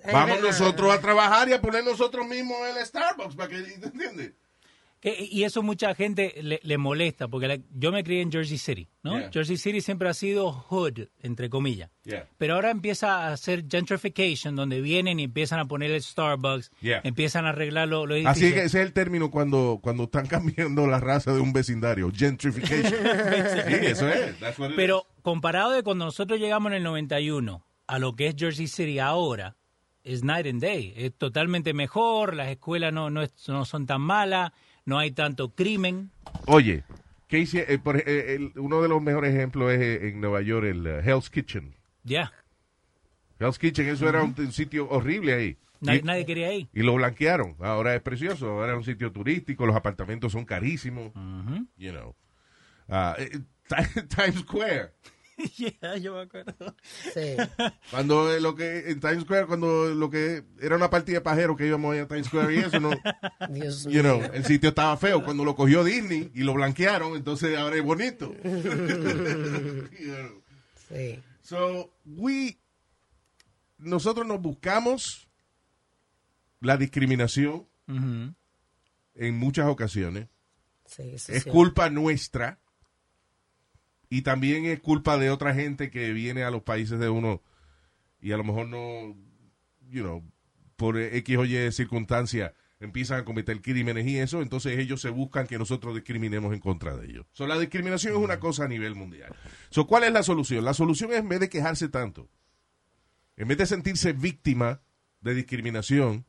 Vamos 0.05 0.37
verdad. 0.37 0.43
nosotros 0.43 0.93
a 0.93 1.01
trabajar 1.01 1.49
y 1.49 1.53
a 1.53 1.61
poner 1.61 1.85
nosotros 1.85 2.27
mismos 2.27 2.59
el 2.69 2.85
Starbucks 2.85 3.37
para 3.37 3.49
que, 3.49 3.57
¿entiendes? 3.83 4.33
Que- 5.01 5.29
y 5.31 5.45
eso 5.45 5.63
mucha 5.63 5.95
gente 5.95 6.35
le, 6.43 6.59
le 6.63 6.77
molesta, 6.79 7.29
porque 7.29 7.47
la- 7.47 7.59
yo 7.73 7.93
me 7.93 8.03
crié 8.03 8.21
en 8.21 8.33
Jersey 8.33 8.59
City, 8.59 8.89
¿no? 9.05 9.17
Yeah. 9.19 9.31
Jersey 9.33 9.57
City 9.57 9.81
siempre 9.81 10.09
ha 10.09 10.15
sido 10.15 10.51
hood, 10.53 11.09
entre 11.23 11.49
comillas. 11.49 11.91
Yeah. 12.05 12.27
Pero 12.37 12.55
ahora 12.55 12.71
empieza 12.71 13.29
a 13.29 13.33
hacer 13.33 13.65
gentrification, 13.71 14.57
donde 14.57 14.81
vienen 14.81 15.21
y 15.21 15.25
empiezan 15.25 15.61
a 15.61 15.67
poner 15.67 15.93
el 15.93 16.03
Starbucks, 16.03 16.71
Yeah. 16.81 17.01
empian 17.05 17.47
a 17.47 17.51
arreglar 17.51 17.87
lo- 17.89 18.07
los 18.07 18.19
Así 18.27 18.41
edificios. 18.47 18.53
que 18.55 18.67
ese 18.67 18.81
es 18.81 18.87
el 18.87 18.93
término 18.93 19.31
cuando, 19.31 19.79
cuando 19.83 20.05
están 20.05 20.27
cambiando 20.67 20.87
la 20.87 20.99
raza 20.99 21.33
de 21.33 21.41
un 21.41 21.53
vecindario, 21.53 22.11
gentrification. 22.15 22.93
sí, 23.69 23.75
eso 23.87 24.09
es. 24.09 24.39
That's 24.41 24.59
what 24.59 24.71
it 24.71 24.77
Pero 24.77 25.07
comparado 25.23 25.71
de 25.73 25.83
cuando 25.83 26.05
nosotros 26.07 26.41
llegamos 26.41 26.71
en 26.73 26.79
el 26.79 26.83
91 26.83 27.65
a 27.87 27.99
lo 27.99 28.17
que 28.17 28.27
es 28.27 28.35
Jersey 28.37 28.67
City 28.67 28.99
ahora, 28.99 29.57
es 30.05 30.25
night 30.25 30.47
and 30.47 30.61
day. 30.63 30.93
Es 30.97 31.13
totalmente 31.15 31.73
mejor, 31.75 32.35
las 32.35 32.49
escuelas 32.49 32.93
no, 32.93 33.11
no, 33.11 33.23
es- 33.23 33.49
no 33.49 33.65
son 33.65 33.87
tan 33.87 34.01
malas, 34.01 34.53
no 34.89 34.99
hay 34.99 35.11
tanto 35.11 35.51
crimen. 35.55 36.11
Oye, 36.47 36.83
¿qué 37.27 37.39
hice? 37.41 37.67
eh, 37.73 37.79
por 37.79 37.97
eh, 37.99 38.35
el- 38.35 38.53
uno 38.57 38.81
de 38.81 38.89
los 38.89 39.03
mejores 39.03 39.35
ejemplos 39.35 39.71
es 39.73 39.81
eh, 39.81 40.09
en 40.09 40.21
Nueva 40.21 40.41
York, 40.43 40.65
el 40.67 40.87
Hell's 40.87 41.29
Kitchen. 41.31 41.75
Ya, 42.05 42.33
Hell's 43.39 43.59
Kitchen, 43.59 43.87
eso 43.89 44.09
era 44.09 44.23
un, 44.23 44.35
un 44.39 44.53
sitio 44.53 44.89
horrible 44.89 45.35
ahí. 45.35 45.57
nadie, 45.81 46.01
Y- 46.01 46.03
nadie 46.03 46.25
quería 46.27 46.53
ir. 46.55 46.69
Y 46.73 46.83
lo 46.83 46.95
blanquearon. 46.95 47.55
Ahora 47.61 47.95
es 47.95 48.01
precioso. 48.03 48.49
Ahora 48.49 48.73
es 48.73 48.79
un 48.79 48.85
sitio 48.85 49.13
turístico. 49.13 49.67
Los 49.67 49.77
apartamentos 49.77 50.33
son 50.33 50.45
carísimos. 50.45 51.13
You 51.77 51.91
know. 51.93 52.15
Ah, 52.89 53.15
Times 53.69 54.41
Square. 54.41 54.91
Yeah, 55.57 55.97
yo 55.97 56.15
me 56.15 56.23
acuerdo. 56.23 56.75
Sí. 57.15 57.37
Cuando 57.91 58.33
eh, 58.35 58.41
lo 58.41 58.55
que 58.55 58.91
en 58.91 59.01
Times 59.01 59.23
Square, 59.23 59.47
cuando 59.47 59.87
lo 59.95 60.11
que 60.11 60.45
era 60.61 60.77
una 60.77 60.91
partida 60.91 61.19
de 61.19 61.21
pajeros 61.21 61.57
que 61.57 61.67
íbamos 61.67 61.97
a 61.97 62.07
Times 62.09 62.27
Square 62.27 62.55
y 62.55 62.59
eso, 62.59 62.81
no, 62.81 62.91
Dios 63.51 63.85
you 63.85 63.91
mío. 63.91 64.03
know, 64.03 64.23
el 64.33 64.45
sitio 64.45 64.71
estaba 64.71 64.97
feo. 64.97 65.25
Cuando 65.25 65.45
lo 65.45 65.55
cogió 65.55 65.85
Disney 65.85 66.31
y 66.35 66.43
lo 66.43 66.55
blanquearon, 66.55 67.17
entonces 67.17 67.57
ahora 67.57 67.77
es 67.77 67.83
bonito. 67.83 68.35
You 68.43 70.15
know. 70.15 70.43
Sí. 70.89 71.21
So, 71.43 71.93
we, 72.05 72.59
nosotros 73.79 74.27
nos 74.27 74.41
buscamos 74.41 75.29
la 76.61 76.77
discriminación 76.77 77.67
en 77.87 79.39
muchas 79.39 79.67
ocasiones. 79.67 80.29
Sí, 80.85 81.13
es 81.15 81.23
sí. 81.23 81.51
culpa 81.51 81.91
nuestra 81.91 82.59
y 84.11 84.23
también 84.23 84.65
es 84.67 84.81
culpa 84.81 85.19
de 85.19 85.31
otra 85.31 85.55
gente 85.55 85.91
que 85.91 86.13
viene 86.13 86.43
a 86.43 86.51
los 86.51 86.63
países 86.63 86.99
de 86.99 87.09
uno 87.09 87.43
y 88.21 88.33
a 88.33 88.37
lo 88.37 88.45
mejor 88.45 88.69
no, 88.69 89.17
you 89.91 90.03
know, 90.03 90.25
por 90.77 90.99
X 90.99 91.37
o 91.37 91.45
Y 91.45 91.73
circunstancia 91.73 92.55
empiezan 92.81 93.21
a 93.21 93.25
cometer 93.25 93.61
crímenes 93.61 94.07
y 94.07 94.19
eso, 94.19 94.41
entonces 94.41 94.79
ellos 94.79 95.01
se 95.01 95.11
buscan 95.11 95.47
que 95.47 95.59
nosotros 95.59 95.95
discriminemos 95.95 96.55
en 96.55 96.61
contra 96.61 96.97
de 96.97 97.07
ellos. 97.07 97.27
So, 97.33 97.47
la 97.47 97.59
discriminación 97.59 98.15
es 98.15 98.21
una 98.21 98.39
cosa 98.39 98.65
a 98.65 98.69
nivel 98.69 98.95
mundial. 98.95 99.35
So, 99.71 99.87
¿Cuál 99.87 100.05
es 100.05 100.13
la 100.13 100.23
solución? 100.23 100.65
La 100.65 100.75
solución 100.75 101.13
es 101.13 101.19
en 101.19 101.29
vez 101.29 101.41
de 101.41 101.49
quejarse 101.49 101.89
tanto, 101.89 102.29
en 103.37 103.49
vez 103.49 103.59
de 103.59 103.67
sentirse 103.67 104.13
víctima 104.13 104.81
de 105.21 105.35
discriminación, 105.35 106.25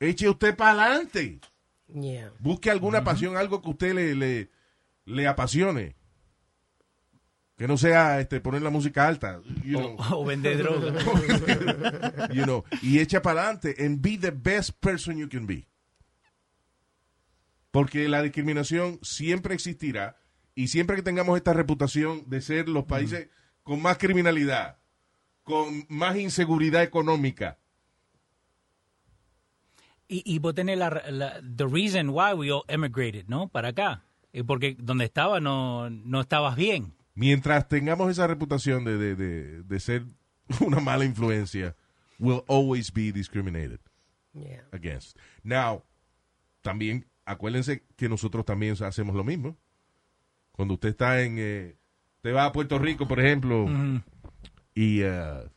eche 0.00 0.28
usted 0.28 0.56
para 0.56 0.84
adelante. 0.84 1.40
Yeah. 1.92 2.32
Busque 2.40 2.70
alguna 2.70 3.04
pasión, 3.04 3.36
algo 3.36 3.62
que 3.62 3.70
usted 3.70 3.94
le, 3.94 4.14
le, 4.16 4.50
le 5.04 5.26
apasione. 5.28 5.94
Que 7.56 7.68
no 7.68 7.76
sea 7.76 8.18
este, 8.20 8.40
poner 8.40 8.62
la 8.62 8.70
música 8.70 9.06
alta. 9.06 9.40
You 9.64 9.78
know, 9.78 9.96
O, 9.98 10.22
o 10.22 10.24
vender 10.24 10.58
droga. 10.58 12.28
you 12.34 12.42
know, 12.44 12.64
y 12.82 12.98
echa 12.98 13.22
para 13.22 13.42
adelante 13.42 13.76
and 13.78 14.00
be 14.02 14.16
the 14.18 14.30
best 14.32 14.70
person 14.80 15.16
you 15.16 15.28
can 15.28 15.46
be. 15.46 15.66
porque 17.70 18.08
la 18.08 18.22
discriminación 18.22 19.00
siempre 19.02 19.52
existirá 19.54 20.16
y 20.54 20.68
siempre 20.68 20.94
que 20.96 21.02
tengamos 21.02 21.36
esta 21.36 21.52
reputación 21.52 22.22
de 22.30 22.40
ser 22.40 22.68
los 22.68 22.84
países 22.84 23.28
con 23.64 23.82
más 23.82 23.98
criminalidad, 23.98 24.78
con 25.42 25.84
más 25.88 26.16
inseguridad 26.16 26.82
económica, 26.84 27.58
Y, 30.06 30.22
y 30.24 30.38
vos 30.38 30.54
tenés 30.54 30.78
la, 30.78 30.90
la- 31.10 31.40
the 31.56 31.66
reason 31.66 32.10
why 32.10 32.32
we 32.34 32.50
all 32.52 32.62
emigrated, 32.68 33.24
¿no? 33.26 33.48
Para 33.48 33.68
acá. 33.68 34.04
Eh, 34.32 34.44
Porque 34.44 34.76
donde 34.78 35.06
estaba 35.06 35.40
no, 35.40 35.88
no 35.90 36.20
estabas 36.20 36.56
bien. 36.56 36.92
Mientras 37.14 37.68
tengamos 37.68 38.10
esa 38.10 38.26
reputación 38.26 38.84
de, 38.84 38.96
de, 38.98 39.14
de, 39.16 39.62
de 39.62 39.80
ser 39.80 40.04
una 40.60 40.80
mala 40.80 41.04
influencia, 41.04 41.74
will 42.18 42.42
always 42.48 42.92
be 42.92 43.12
discriminated 43.12 43.80
Yeah. 44.32 44.64
against. 44.72 45.16
Now, 45.44 45.84
también 46.60 47.06
acuérdense 47.24 47.84
que 47.96 48.08
nosotros 48.08 48.44
también 48.44 48.74
hacemos 48.82 49.14
lo 49.14 49.22
mismo. 49.22 49.56
Cuando 50.50 50.74
usted 50.74 50.88
está 50.88 51.22
en, 51.22 51.36
eh, 51.38 51.76
te 52.20 52.32
va 52.32 52.46
a 52.46 52.52
Puerto 52.52 52.78
Rico, 52.80 53.06
por 53.06 53.20
ejemplo, 53.20 53.66
y, 54.74 55.02
eh, 55.02 55.48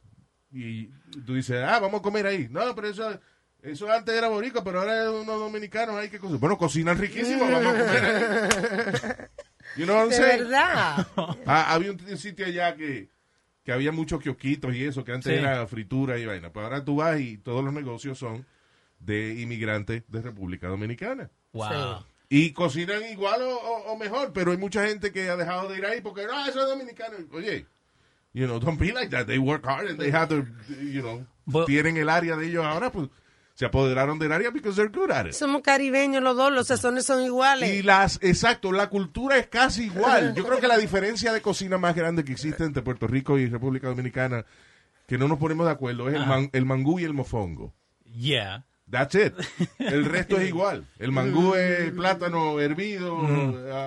y 0.52 0.86
tú 1.26 1.34
dices, 1.34 1.64
ah, 1.64 1.80
vamos 1.80 2.02
a 2.02 2.04
comer 2.04 2.28
ahí. 2.28 2.48
No, 2.52 2.76
pero 2.76 2.88
eso, 2.90 3.20
eso 3.64 3.92
antes 3.92 4.14
era 4.16 4.28
boricua, 4.28 4.64
pero 4.64 4.80
ahora 4.82 5.06
es 5.06 5.10
unos 5.10 5.40
dominicanos, 5.40 5.96
hay 5.96 6.10
que 6.10 6.20
cocinar. 6.20 6.40
Bueno, 6.40 6.58
cocinan 6.60 6.98
riquísimo, 7.00 7.50
vamos 7.50 7.66
a 7.66 7.72
comer 7.72 8.06
ahí. 8.06 9.28
You 9.78 9.86
know 9.86 9.96
what 9.96 10.04
I'm 10.04 10.10
De 10.10 10.16
saying? 10.16 10.44
verdad. 10.44 11.08
Ah, 11.46 11.74
había 11.74 11.92
un, 11.92 12.18
sitio 12.18 12.46
allá 12.46 12.76
que, 12.76 13.10
que 13.64 13.72
había 13.72 13.92
muchos 13.92 14.22
kiosquitos 14.22 14.74
y 14.76 14.84
eso, 14.86 15.04
que 15.04 15.12
antes 15.14 15.32
Sí. 15.32 15.38
era 15.40 15.66
fritura 15.68 16.18
y 16.18 16.26
vaina. 16.26 16.52
Pero 16.52 16.66
ahora 16.66 16.84
tú 16.84 16.96
vas 16.98 17.20
y 17.20 17.38
todos 17.38 17.64
los 17.64 17.74
negocios 17.74 18.18
son 18.18 18.46
de 19.00 19.36
inmigrantes 19.40 20.04
de 20.08 20.22
República 20.22 20.68
Dominicana. 20.68 21.30
Wow. 21.54 22.04
Y 22.30 22.52
cocinan 22.52 23.04
igual 23.10 23.42
o, 23.42 23.56
o- 23.56 23.92
o 23.94 23.98
mejor, 23.98 24.34
pero 24.34 24.52
hay 24.52 24.58
mucha 24.58 24.86
gente 24.86 25.12
que 25.12 25.30
ha 25.30 25.38
dejado 25.38 25.70
de 25.70 25.78
ir 25.78 25.86
ahí 25.86 26.02
porque, 26.02 26.26
no, 26.26 26.46
eso 26.48 26.62
es 26.62 26.68
dominicano. 26.68 27.16
Oye, 27.32 27.66
you 28.34 28.46
know, 28.48 28.60
don't 28.60 28.80
be 28.80 28.92
like 28.92 29.10
that. 29.10 29.28
They 29.28 29.38
work 29.38 29.66
hard 29.66 29.90
and 29.90 30.00
they 30.00 30.12
have 30.12 30.28
their, 30.28 30.46
you 30.82 31.02
know, 31.02 31.66
tienen 31.66 31.96
el 31.98 32.10
área 32.10 32.36
de 32.36 32.48
ellos 32.48 32.66
ahora, 32.66 32.92
pues 32.92 33.08
se 33.58 33.66
apoderaron 33.66 34.20
del 34.20 34.32
área 34.32 34.52
because 34.52 34.76
they're 34.76 34.92
good 34.96 35.10
at 35.10 35.26
it. 35.26 35.32
Somos 35.34 35.64
caribeños 35.64 36.22
los 36.22 36.38
dos, 36.38 36.52
los 36.52 36.68
sazones 36.68 37.08
son 37.08 37.24
iguales. 37.24 37.74
Y 37.74 37.82
las, 37.82 38.20
exacto, 38.22 38.72
la 38.72 38.88
cultura 38.88 39.36
es 39.40 39.48
casi 39.48 39.86
igual. 39.86 40.36
Yo 40.36 40.46
creo 40.46 40.60
que 40.60 40.68
la 40.68 40.78
diferencia 40.78 41.34
de 41.34 41.42
cocina 41.42 41.80
más 41.80 41.96
grande 41.96 42.24
que 42.24 42.32
existe 42.34 42.64
entre 42.64 42.84
Puerto 42.84 43.08
Rico 43.08 43.40
y 43.40 43.48
República 43.48 43.88
Dominicana, 43.88 44.46
que 45.08 45.18
no 45.18 45.28
nos 45.28 45.40
ponemos 45.40 45.66
de 45.66 45.72
acuerdo, 45.72 46.08
es 46.08 46.14
el, 46.14 46.28
man- 46.28 46.52
el 46.54 46.66
mangú 46.66 47.00
y 47.00 47.04
el 47.06 47.16
mofongo. 47.16 47.74
Yeah. 48.06 48.66
That's 48.92 49.16
it. 49.16 49.34
El 49.80 50.06
resto 50.06 50.38
es 50.40 50.48
igual. 50.48 50.86
El 51.00 51.12
mangú 51.12 51.56
es 51.56 51.92
plátano 51.94 52.60
hervido, 52.60 53.18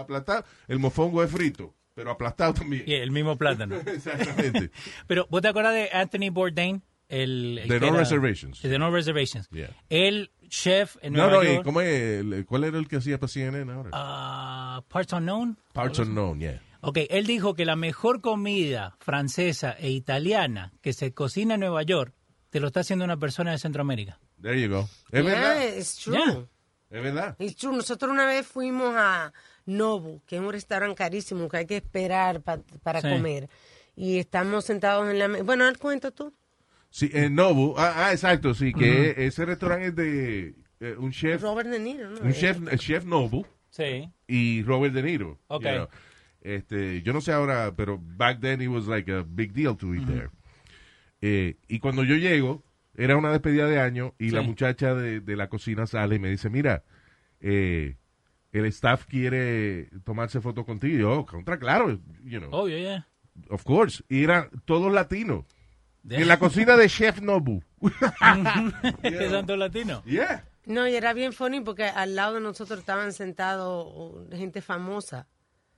aplastado. 0.00 0.44
El 0.66 0.80
mofongo 0.80 1.22
es 1.22 1.30
frito, 1.30 1.74
pero 1.94 2.10
aplastado 2.10 2.54
también. 2.54 2.84
Yeah, 2.86 3.02
el 3.04 3.12
mismo 3.12 3.38
plátano. 3.38 3.76
Exactamente. 3.86 4.70
Pero, 5.06 5.26
¿vos 5.30 5.40
te 5.42 5.48
acuerdas 5.48 5.74
de 5.74 5.88
Anthony 5.92 6.30
Bourdain? 6.32 6.82
El, 7.11 7.59
el 7.59 7.69
De 7.69 7.75
que 7.81 7.87
No 7.87 7.93
era- 7.93 7.99
Reservations. 7.99 8.62
De 8.62 8.79
No 8.79 8.90
Reservations. 8.90 9.49
Yeah. 9.50 9.76
El 9.90 10.31
chef 10.49 10.97
en 11.02 11.12
No, 11.12 11.29
Nueva 11.29 11.45
no, 11.45 11.50
¿y 11.50 11.55
York. 11.55 11.64
cómo 11.64 11.81
es? 11.81 12.21
El- 12.21 12.47
¿Cuál 12.47 12.64
era 12.64 12.79
el 12.79 12.88
que 12.88 12.97
hacía 12.97 13.19
para 13.19 13.29
CNN 13.29 13.71
ahora? 13.73 13.90
ah, 13.93 14.83
Parts 14.88 15.12
Unknown. 15.12 15.59
Parts 15.73 15.99
Unknown, 15.99 16.40
yeah. 16.40 16.62
Ok, 16.83 16.99
él 17.11 17.26
dijo 17.26 17.55
que 17.55 17.64
la 17.67 17.76
mejor 17.76 18.21
comida 18.23 18.97
francesa 19.00 19.73
e 19.79 19.90
italiana 19.90 20.73
que 20.81 20.93
se 20.95 21.12
cocina 21.12 21.55
en 21.55 21.61
Nueva 21.61 21.83
York 21.83 22.14
te 22.49 22.59
lo 22.61 22.69
está 22.69 22.81
haciendo 22.81 23.05
una 23.05 23.19
persona 23.19 23.50
de 23.52 23.59
Centroamérica. 23.59 24.19
There 24.40 24.59
you 24.61 24.71
go. 24.71 24.88
Es 25.12 25.23
Yeah, 25.23 25.35
verdad. 25.35 25.76
it's 25.76 25.97
true. 25.99 26.17
Yeah. 26.17 26.47
Es 26.90 27.02
verdad. 27.02 27.37
It's 27.38 27.57
true. 27.57 27.76
Nosotros 27.76 28.11
una 28.11 28.25
vez 28.26 28.47
fuimos 28.47 28.95
a 28.97 29.33
Nobu, 29.67 30.23
que 30.26 30.37
es 30.37 30.43
un 30.43 30.50
restaurante 30.50 30.97
carísimo 30.97 31.49
que 31.49 31.59
hay 31.59 31.67
que 31.67 31.76
esperar 31.76 32.40
pa- 32.40 32.61
para 32.83 33.00
Sí. 33.02 33.09
comer. 33.11 33.49
Y 33.95 34.19
estamos 34.19 34.64
sentados 34.64 35.09
en 35.11 35.19
la 35.19 35.29
mesa. 35.29 35.45
Bueno, 35.45 35.67
al 35.67 35.76
cuento 35.79 36.11
tú. 36.12 36.33
Sí, 36.90 37.09
en 37.12 37.35
Nobu. 37.35 37.75
Ah, 37.78 37.94
ah, 38.06 38.12
exacto, 38.12 38.52
sí, 38.54 38.73
que 38.73 39.14
ese 39.26 39.44
restaurante 39.46 39.87
es 39.88 39.94
de 39.96 40.55
eh, 40.81 40.96
un 40.98 41.12
chef, 41.12 41.40
Robert 41.42 41.68
De 41.70 41.79
Niro, 41.79 42.11
¿no? 42.11 42.20
un 42.20 42.33
chef, 42.33 42.59
el 42.70 42.79
chef 42.79 43.05
Nobu 43.05 43.46
Sí. 43.70 44.11
y 44.26 44.62
Robert 44.64 44.92
De 44.94 45.03
Niro. 45.03 45.38
Ok. 45.48 45.62
you 45.64 45.70
know. 45.70 45.88
Este, 46.42 47.03
yo 47.03 47.12
no 47.12 47.20
sé 47.20 47.33
ahora, 47.33 47.74
pero 47.76 47.98
back 48.00 48.40
then 48.40 48.61
it 48.62 48.68
was 48.68 48.87
like 48.87 49.11
a 49.12 49.22
big 49.29 49.53
deal 49.53 49.76
to 49.76 49.94
eat 49.94 50.07
there. 50.07 50.31
Eh, 51.20 51.57
y 51.68 51.79
cuando 51.81 52.03
yo 52.03 52.16
llego, 52.16 52.64
era 52.96 53.16
una 53.16 53.31
despedida 53.31 53.66
de 53.68 53.79
año 53.79 54.14
y 54.18 54.31
la 54.31 54.40
muchacha 54.42 54.94
de, 54.94 55.20
de 55.20 55.37
la 55.37 55.48
cocina 55.48 55.87
sale 55.87 56.16
y 56.16 56.18
me 56.18 56.31
dice, 56.31 56.48
mira, 56.50 56.83
eh, 57.40 57.96
el 58.53 58.64
staff 58.66 59.05
quiere 59.05 59.90
tomarse 60.05 60.40
foto 60.40 60.64
contigo. 60.64 60.96
Y 60.96 61.00
yo, 61.00 61.12
"Oh, 61.20 61.26
contra, 61.26 61.59
claro, 61.59 62.00
you 62.24 62.40
know, 62.40 62.50
Obvio, 62.53 62.79
yeah. 62.79 63.07
of 63.50 63.62
course. 63.62 64.03
Y 64.09 64.24
eran 64.24 64.48
todos 64.64 64.90
latinos. 64.92 65.44
En 66.08 66.26
la 66.28 66.38
cocina 66.38 66.76
de 66.76 66.88
Chef 66.88 67.20
Nobu. 67.20 67.62
¿Qué 69.02 69.28
tanto 69.30 69.56
latino? 69.56 70.02
Yeah. 70.04 70.44
No, 70.66 70.86
y 70.88 70.94
era 70.94 71.12
bien 71.12 71.32
funny 71.32 71.60
porque 71.60 71.84
al 71.84 72.14
lado 72.14 72.34
de 72.34 72.40
nosotros 72.40 72.78
estaban 72.78 73.12
sentados 73.12 74.28
gente 74.32 74.60
famosa. 74.62 75.26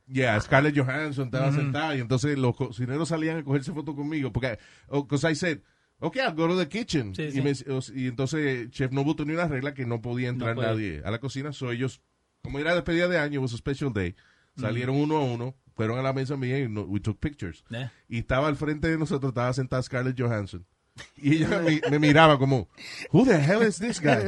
Yeah, 0.06 0.38
Scarlett 0.40 0.76
Johansson 0.76 1.26
estaba 1.26 1.52
sentada 1.52 1.96
y 1.96 2.00
entonces 2.00 2.36
los 2.36 2.54
cocineros 2.56 3.08
salían 3.08 3.38
a 3.38 3.44
cogerse 3.44 3.72
fotos 3.72 3.94
conmigo 3.94 4.32
porque 4.32 4.58
because 4.90 5.30
I 5.30 5.34
said, 5.34 5.60
okay, 6.00 6.22
I'll 6.22 6.34
go 6.34 6.48
to 6.48 6.58
the 6.58 6.68
kitchen. 6.68 7.14
Sí, 7.14 7.22
y, 7.22 7.32
sí. 7.32 7.40
me- 7.40 7.52
y 7.94 8.08
entonces 8.08 8.68
Chef 8.70 8.90
Nobu 8.92 9.14
tenía 9.14 9.34
una 9.36 9.48
regla 9.48 9.72
que 9.74 9.86
no 9.86 10.02
podía 10.02 10.28
entrar 10.28 10.54
puede. 10.56 10.68
nadie 10.68 11.02
a 11.04 11.10
la 11.10 11.18
cocina, 11.18 11.52
so 11.52 11.70
ellos, 11.70 12.02
como 12.42 12.58
era 12.58 12.74
despedida 12.74 13.08
de 13.08 13.18
año, 13.18 13.40
was 13.40 13.54
a 13.54 13.56
special 13.56 13.92
day, 13.92 14.14
salieron 14.56 14.96
uno 14.96 15.16
a 15.16 15.24
uno, 15.24 15.54
fueron 15.74 15.98
a 15.98 16.02
la 16.02 16.12
mesa 16.12 16.36
mía 16.36 16.58
y 16.58 16.68
no- 16.68 16.82
we 16.82 17.00
took 17.00 17.18
pictures. 17.18 17.64
Yeah. 17.70 17.92
Y 18.08 18.18
estaba 18.18 18.48
al 18.48 18.56
frente 18.56 18.88
de 18.88 18.98
nosotros, 18.98 19.30
estaba 19.30 19.52
sentada 19.52 19.82
Scarlett 19.82 20.18
Johansson. 20.20 20.64
Y 21.16 21.36
ella 21.36 21.60
me, 21.64 21.80
me 21.90 21.98
miraba 21.98 22.38
como, 22.38 22.68
who 23.12 23.24
the 23.24 23.34
hell 23.38 23.66
is 23.66 23.78
this 23.78 23.98
guy? 24.00 24.18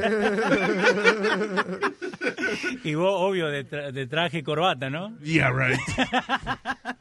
Y 2.85 2.95
vos, 2.95 3.13
obvio, 3.17 3.49
de, 3.49 3.69
tra- 3.69 3.93
de 3.93 4.07
traje 4.07 4.39
y 4.39 4.43
corbata, 4.43 4.91
¿no? 4.91 5.19
yeah, 5.21 5.51
right. 5.51 5.79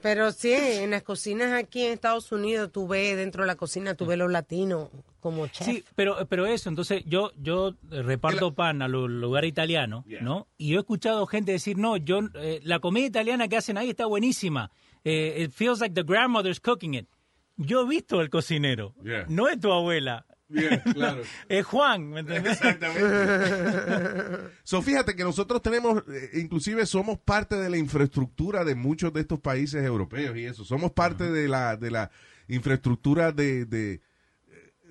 Pero 0.01 0.31
sí, 0.31 0.53
en 0.53 0.91
las 0.91 1.03
cocinas 1.03 1.53
aquí 1.53 1.85
en 1.85 1.93
Estados 1.93 2.31
Unidos, 2.31 2.71
tú 2.71 2.87
ves 2.87 3.15
dentro 3.17 3.43
de 3.43 3.47
la 3.47 3.55
cocina, 3.55 3.93
tú 3.95 4.05
ves 4.05 4.17
los 4.17 4.31
latinos 4.31 4.89
como 5.23 5.47
chef. 5.47 5.65
Sí, 5.65 5.83
pero, 5.95 6.27
pero 6.27 6.45
eso, 6.45 6.69
entonces 6.69 7.03
yo, 7.07 7.31
yo 7.37 7.73
reparto 7.89 8.53
pan 8.53 8.83
a 8.83 8.87
los 8.87 9.09
lugares 9.09 9.49
italianos, 9.49 10.05
¿no? 10.21 10.47
Y 10.57 10.69
yo 10.69 10.77
he 10.77 10.81
escuchado 10.81 11.25
gente 11.25 11.53
decir, 11.53 11.77
no, 11.77 11.97
yo 11.97 12.19
eh, 12.35 12.59
la 12.63 12.79
comida 12.79 13.07
italiana 13.07 13.47
que 13.47 13.57
hacen 13.57 13.77
ahí 13.77 13.89
está 13.89 14.05
buenísima. 14.05 14.69
Eh, 15.03 15.43
it 15.43 15.51
feels 15.51 15.79
like 15.79 15.95
the 15.95 16.03
grandmother's 16.03 16.59
cooking 16.59 16.93
it. 16.93 17.07
Yo 17.57 17.83
he 17.83 17.87
visto 17.87 18.21
el 18.21 18.29
cocinero. 18.29 18.93
Yeah. 19.03 19.25
No 19.27 19.47
es 19.47 19.59
tu 19.59 19.71
abuela. 19.71 20.25
Yeah, 20.49 20.83
claro. 20.93 21.23
Es 21.49 21.65
Juan, 21.65 22.09
¿me 22.09 22.19
entendés? 22.21 22.59
So, 24.63 24.81
fíjate 24.81 25.15
que 25.15 25.23
nosotros 25.23 25.61
tenemos, 25.61 26.03
eh, 26.07 26.31
inclusive 26.35 26.85
somos 26.85 27.19
parte 27.19 27.55
de 27.55 27.69
la 27.69 27.77
infraestructura 27.77 28.63
de 28.63 28.75
muchos 28.75 29.13
de 29.13 29.21
estos 29.21 29.39
países 29.39 29.83
europeos 29.83 30.37
y 30.37 30.45
eso. 30.45 30.63
Somos 30.63 30.91
parte 30.91 31.31
de 31.31 31.47
la, 31.47 31.75
de 31.77 31.91
la 31.91 32.11
infraestructura 32.47 33.31
de, 33.31 33.65
de, 33.65 34.01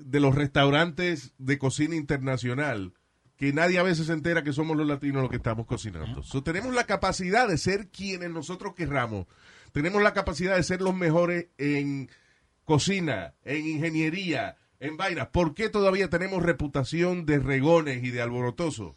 de 0.04 0.20
los 0.20 0.34
restaurantes 0.34 1.34
de 1.38 1.58
cocina 1.58 1.96
internacional 1.96 2.94
que 3.42 3.52
nadie 3.52 3.78
a 3.80 3.82
veces 3.82 4.06
se 4.06 4.12
entera 4.12 4.44
que 4.44 4.52
somos 4.52 4.76
los 4.76 4.86
latinos 4.86 5.22
los 5.22 5.30
que 5.30 5.38
estamos 5.38 5.66
cocinando. 5.66 6.22
So, 6.22 6.44
tenemos 6.44 6.72
la 6.74 6.84
capacidad 6.84 7.48
de 7.48 7.58
ser 7.58 7.88
quienes 7.88 8.30
nosotros 8.30 8.74
querramos. 8.76 9.26
Tenemos 9.72 10.00
la 10.00 10.12
capacidad 10.12 10.54
de 10.54 10.62
ser 10.62 10.80
los 10.80 10.94
mejores 10.94 11.48
en 11.58 12.08
cocina, 12.64 13.34
en 13.44 13.66
ingeniería, 13.66 14.58
en 14.78 14.96
vainas. 14.96 15.26
¿Por 15.28 15.54
qué 15.54 15.68
todavía 15.68 16.08
tenemos 16.08 16.40
reputación 16.40 17.26
de 17.26 17.40
regones 17.40 18.04
y 18.04 18.10
de 18.10 18.22
alborotosos? 18.22 18.94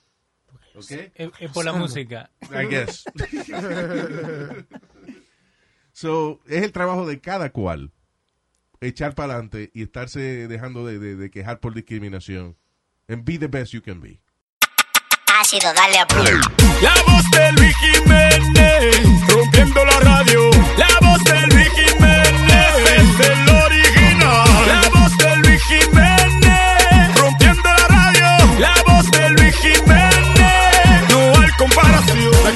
¿Ok? 0.76 0.92
Es, 0.92 1.32
es 1.40 1.52
por 1.52 1.66
la 1.66 1.74
música. 1.74 2.30
I 2.52 2.68
guess. 2.68 3.04
so, 5.92 6.40
es 6.46 6.62
el 6.62 6.72
trabajo 6.72 7.08
de 7.08 7.20
cada 7.20 7.52
cual 7.52 7.95
echar 8.82 9.16
para 9.16 9.34
adelante 9.34 9.72
y 9.74 9.84
estarse 9.84 10.48
dejando 10.48 10.86
de, 10.86 11.00
de- 11.00 11.16
de 11.16 11.30
quejar 11.32 11.60
por 11.60 11.74
discriminación. 11.74 12.56
And 13.08 13.24
be 13.24 13.38
the 13.38 13.48
best 13.48 13.72
you 13.74 13.82
can 13.82 14.02
be. 14.02 14.20
Ácido, 15.40 15.74
dale 15.74 16.00
a 16.00 16.08
play. 16.08 16.34
La 16.82 16.94
voz 17.08 17.30
de 17.32 17.52
Luis 17.54 17.76
Jiménez, 17.78 19.28
rompiendo 19.28 19.84
la 19.86 20.00
radio. 20.00 20.50
La 20.78 20.88
voz 21.02 21.24
de 21.26 21.42
Luis 21.48 21.70
Jiménez, 21.70 22.74
es 22.96 23.28
el 23.28 23.50
original. 23.50 24.68
La 24.68 24.90
voz 24.94 25.18
de 25.18 25.36
Luis 25.38 25.62
Jiménez, 25.64 27.16
rompiendo 27.20 27.64
la 27.64 27.88
radio. 27.88 28.60
La 28.60 28.76
voz 28.88 29.12
de 29.12 29.30
Luis 29.32 29.56
Jiménez, 29.58 31.10
no 31.10 31.42
hay 31.42 31.52
comparación. 31.58 32.32
No 32.32 32.48
hay 32.48 32.56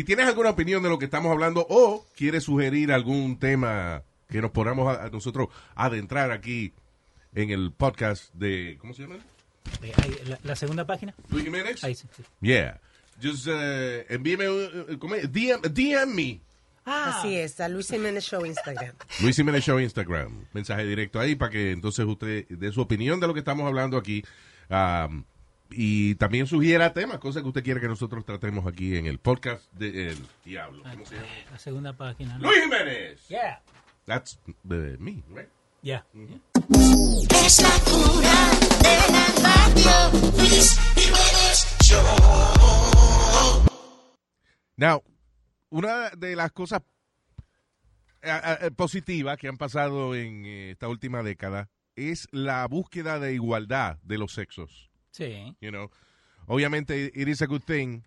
Si 0.00 0.04
tienes 0.04 0.26
alguna 0.26 0.48
opinión 0.48 0.82
de 0.82 0.88
lo 0.88 0.98
que 0.98 1.04
estamos 1.04 1.30
hablando 1.30 1.66
o 1.68 2.06
quieres 2.16 2.44
sugerir 2.44 2.90
algún 2.90 3.38
tema 3.38 4.02
que 4.30 4.40
nos 4.40 4.50
podamos 4.50 4.88
a, 4.96 5.04
a 5.04 5.10
nosotros 5.10 5.48
adentrar 5.74 6.30
aquí 6.30 6.72
en 7.34 7.50
el 7.50 7.70
podcast 7.70 8.32
de, 8.32 8.78
¿cómo 8.80 8.94
se 8.94 9.02
llama? 9.02 9.16
Eh, 9.82 9.92
la, 10.24 10.38
la 10.42 10.56
segunda 10.56 10.86
página. 10.86 11.14
Luis 11.28 11.44
Jiménez. 11.44 11.84
Ahí 11.84 11.94
sí. 11.94 12.08
sí. 12.16 12.22
Yeah. 12.40 12.80
Just 13.22 13.46
eh, 13.50 14.06
envíeme 14.08 14.48
un, 14.48 14.96
¿cómo 14.98 15.16
es? 15.16 15.30
DM, 15.30 15.60
DM 15.70 16.14
me. 16.14 16.40
Así 16.86 17.36
es, 17.36 17.60
a 17.60 17.68
Luis 17.68 17.90
Jiménez 17.90 18.24
Show 18.24 18.46
Instagram. 18.46 18.94
Luis 19.20 19.36
Jiménez 19.36 19.62
Show 19.62 19.78
Instagram. 19.78 20.46
Mensaje 20.54 20.86
directo 20.86 21.20
ahí 21.20 21.34
para 21.34 21.50
que 21.50 21.72
entonces 21.72 22.06
usted 22.06 22.46
dé 22.48 22.72
su 22.72 22.80
opinión 22.80 23.20
de 23.20 23.26
lo 23.26 23.34
que 23.34 23.40
estamos 23.40 23.66
hablando 23.66 23.98
aquí. 23.98 24.24
um, 24.70 25.24
y 25.70 26.14
también 26.16 26.46
sugiera 26.46 26.92
temas, 26.92 27.18
cosas 27.18 27.42
que 27.42 27.48
usted 27.48 27.62
quiere 27.64 27.80
que 27.80 27.88
nosotros 27.88 28.24
tratemos 28.24 28.66
aquí 28.66 28.96
en 28.96 29.06
el 29.06 29.18
podcast 29.18 29.72
de 29.72 30.08
El 30.08 30.18
Diablo. 30.44 30.82
¿Cómo 30.90 31.04
se 31.06 31.16
llama? 31.16 31.28
La 31.50 31.58
segunda 31.58 31.92
página. 31.92 32.38
¿no? 32.38 32.48
Luis 32.48 32.62
Jiménez. 32.62 33.28
Yeah. 33.28 33.62
That's 34.06 34.38
uh, 34.46 34.52
me, 34.98 35.22
right? 35.34 35.48
Yeah. 35.82 36.04
Es 37.44 37.62
la 37.62 37.70
cura 37.84 38.50
de 38.82 38.96
la 39.12 39.26
radio. 39.42 40.30
Luis 40.38 40.78
Jiménez 40.94 41.76
Show. 41.82 42.02
Now, 44.76 45.02
una 45.70 46.10
de 46.10 46.36
las 46.36 46.52
cosas 46.52 46.82
eh, 48.22 48.56
eh, 48.62 48.70
positivas 48.72 49.38
que 49.38 49.48
han 49.48 49.56
pasado 49.56 50.14
en 50.14 50.44
eh, 50.44 50.70
esta 50.72 50.88
última 50.88 51.22
década 51.22 51.70
es 51.96 52.28
la 52.32 52.66
búsqueda 52.66 53.18
de 53.18 53.34
igualdad 53.34 53.98
de 54.02 54.18
los 54.18 54.32
sexos. 54.32 54.89
Sí. 55.10 55.56
You 55.60 55.70
know, 55.70 55.90
obviamente 56.46 57.10
it 57.14 57.28
is 57.28 57.42
a 57.42 57.46
good 57.46 57.62
thing 57.62 58.02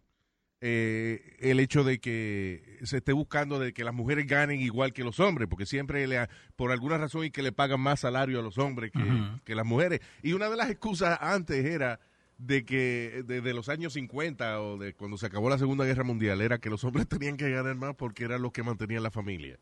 eh, 0.65 1.35
el 1.39 1.59
hecho 1.59 1.83
de 1.83 1.99
que 1.99 2.79
se 2.83 2.97
esté 2.97 3.11
buscando 3.11 3.59
de 3.59 3.73
que 3.73 3.83
las 3.83 3.93
mujeres 3.93 4.25
ganen 4.27 4.61
igual 4.61 4.93
que 4.93 5.03
los 5.03 5.19
hombres, 5.19 5.49
porque 5.49 5.65
siempre 5.65 6.07
le, 6.07 6.19
ha- 6.19 6.29
por 6.55 6.71
alguna 6.71 6.97
razón 6.97 7.25
y 7.25 7.31
que 7.31 7.43
le 7.43 7.51
pagan 7.51 7.81
más 7.81 7.99
salario 7.99 8.39
a 8.39 8.41
los 8.41 8.57
hombres 8.57 8.91
que, 8.91 8.99
que 9.43 9.55
las 9.55 9.65
mujeres. 9.65 9.99
Y 10.21 10.31
una 10.31 10.49
de 10.49 10.55
las 10.55 10.69
excusas 10.69 11.17
antes 11.21 11.65
era 11.65 11.99
de 12.37 12.63
que 12.63 13.23
desde 13.25 13.53
los 13.53 13.67
años 13.67 13.91
50 13.93 14.61
o 14.61 14.77
de 14.77 14.93
cuando 14.93 15.17
se 15.17 15.25
acabó 15.25 15.49
la 15.49 15.57
Segunda 15.57 15.83
Guerra 15.85 16.03
Mundial 16.05 16.39
era 16.39 16.57
que 16.59 16.69
los 16.69 16.83
hombres 16.85 17.07
tenían 17.09 17.35
que 17.35 17.49
ganar 17.49 17.75
más 17.75 17.95
porque 17.95 18.23
eran 18.23 18.41
los 18.41 18.53
que 18.53 18.63
mantenían 18.63 19.03
la 19.03 19.11
familia. 19.11 19.59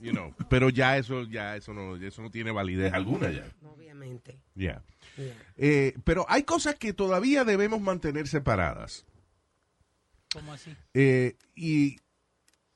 You 0.00 0.12
know, 0.12 0.34
pero 0.48 0.68
ya 0.68 0.96
eso 0.96 1.24
ya 1.24 1.56
eso 1.56 1.72
no 1.72 1.96
eso 1.96 2.22
no 2.22 2.30
tiene 2.30 2.50
validez 2.50 2.92
alguna 2.92 3.30
ya. 3.30 3.46
Obviamente. 3.62 4.38
Ya. 4.54 4.82
Yeah. 5.16 5.36
Eh, 5.56 5.94
pero 6.04 6.24
hay 6.28 6.42
cosas 6.44 6.74
que 6.76 6.92
todavía 6.92 7.44
debemos 7.44 7.80
mantener 7.80 8.26
separadas. 8.28 9.04
¿Cómo 10.32 10.52
así? 10.52 10.74
Eh, 10.94 11.36
y 11.54 11.98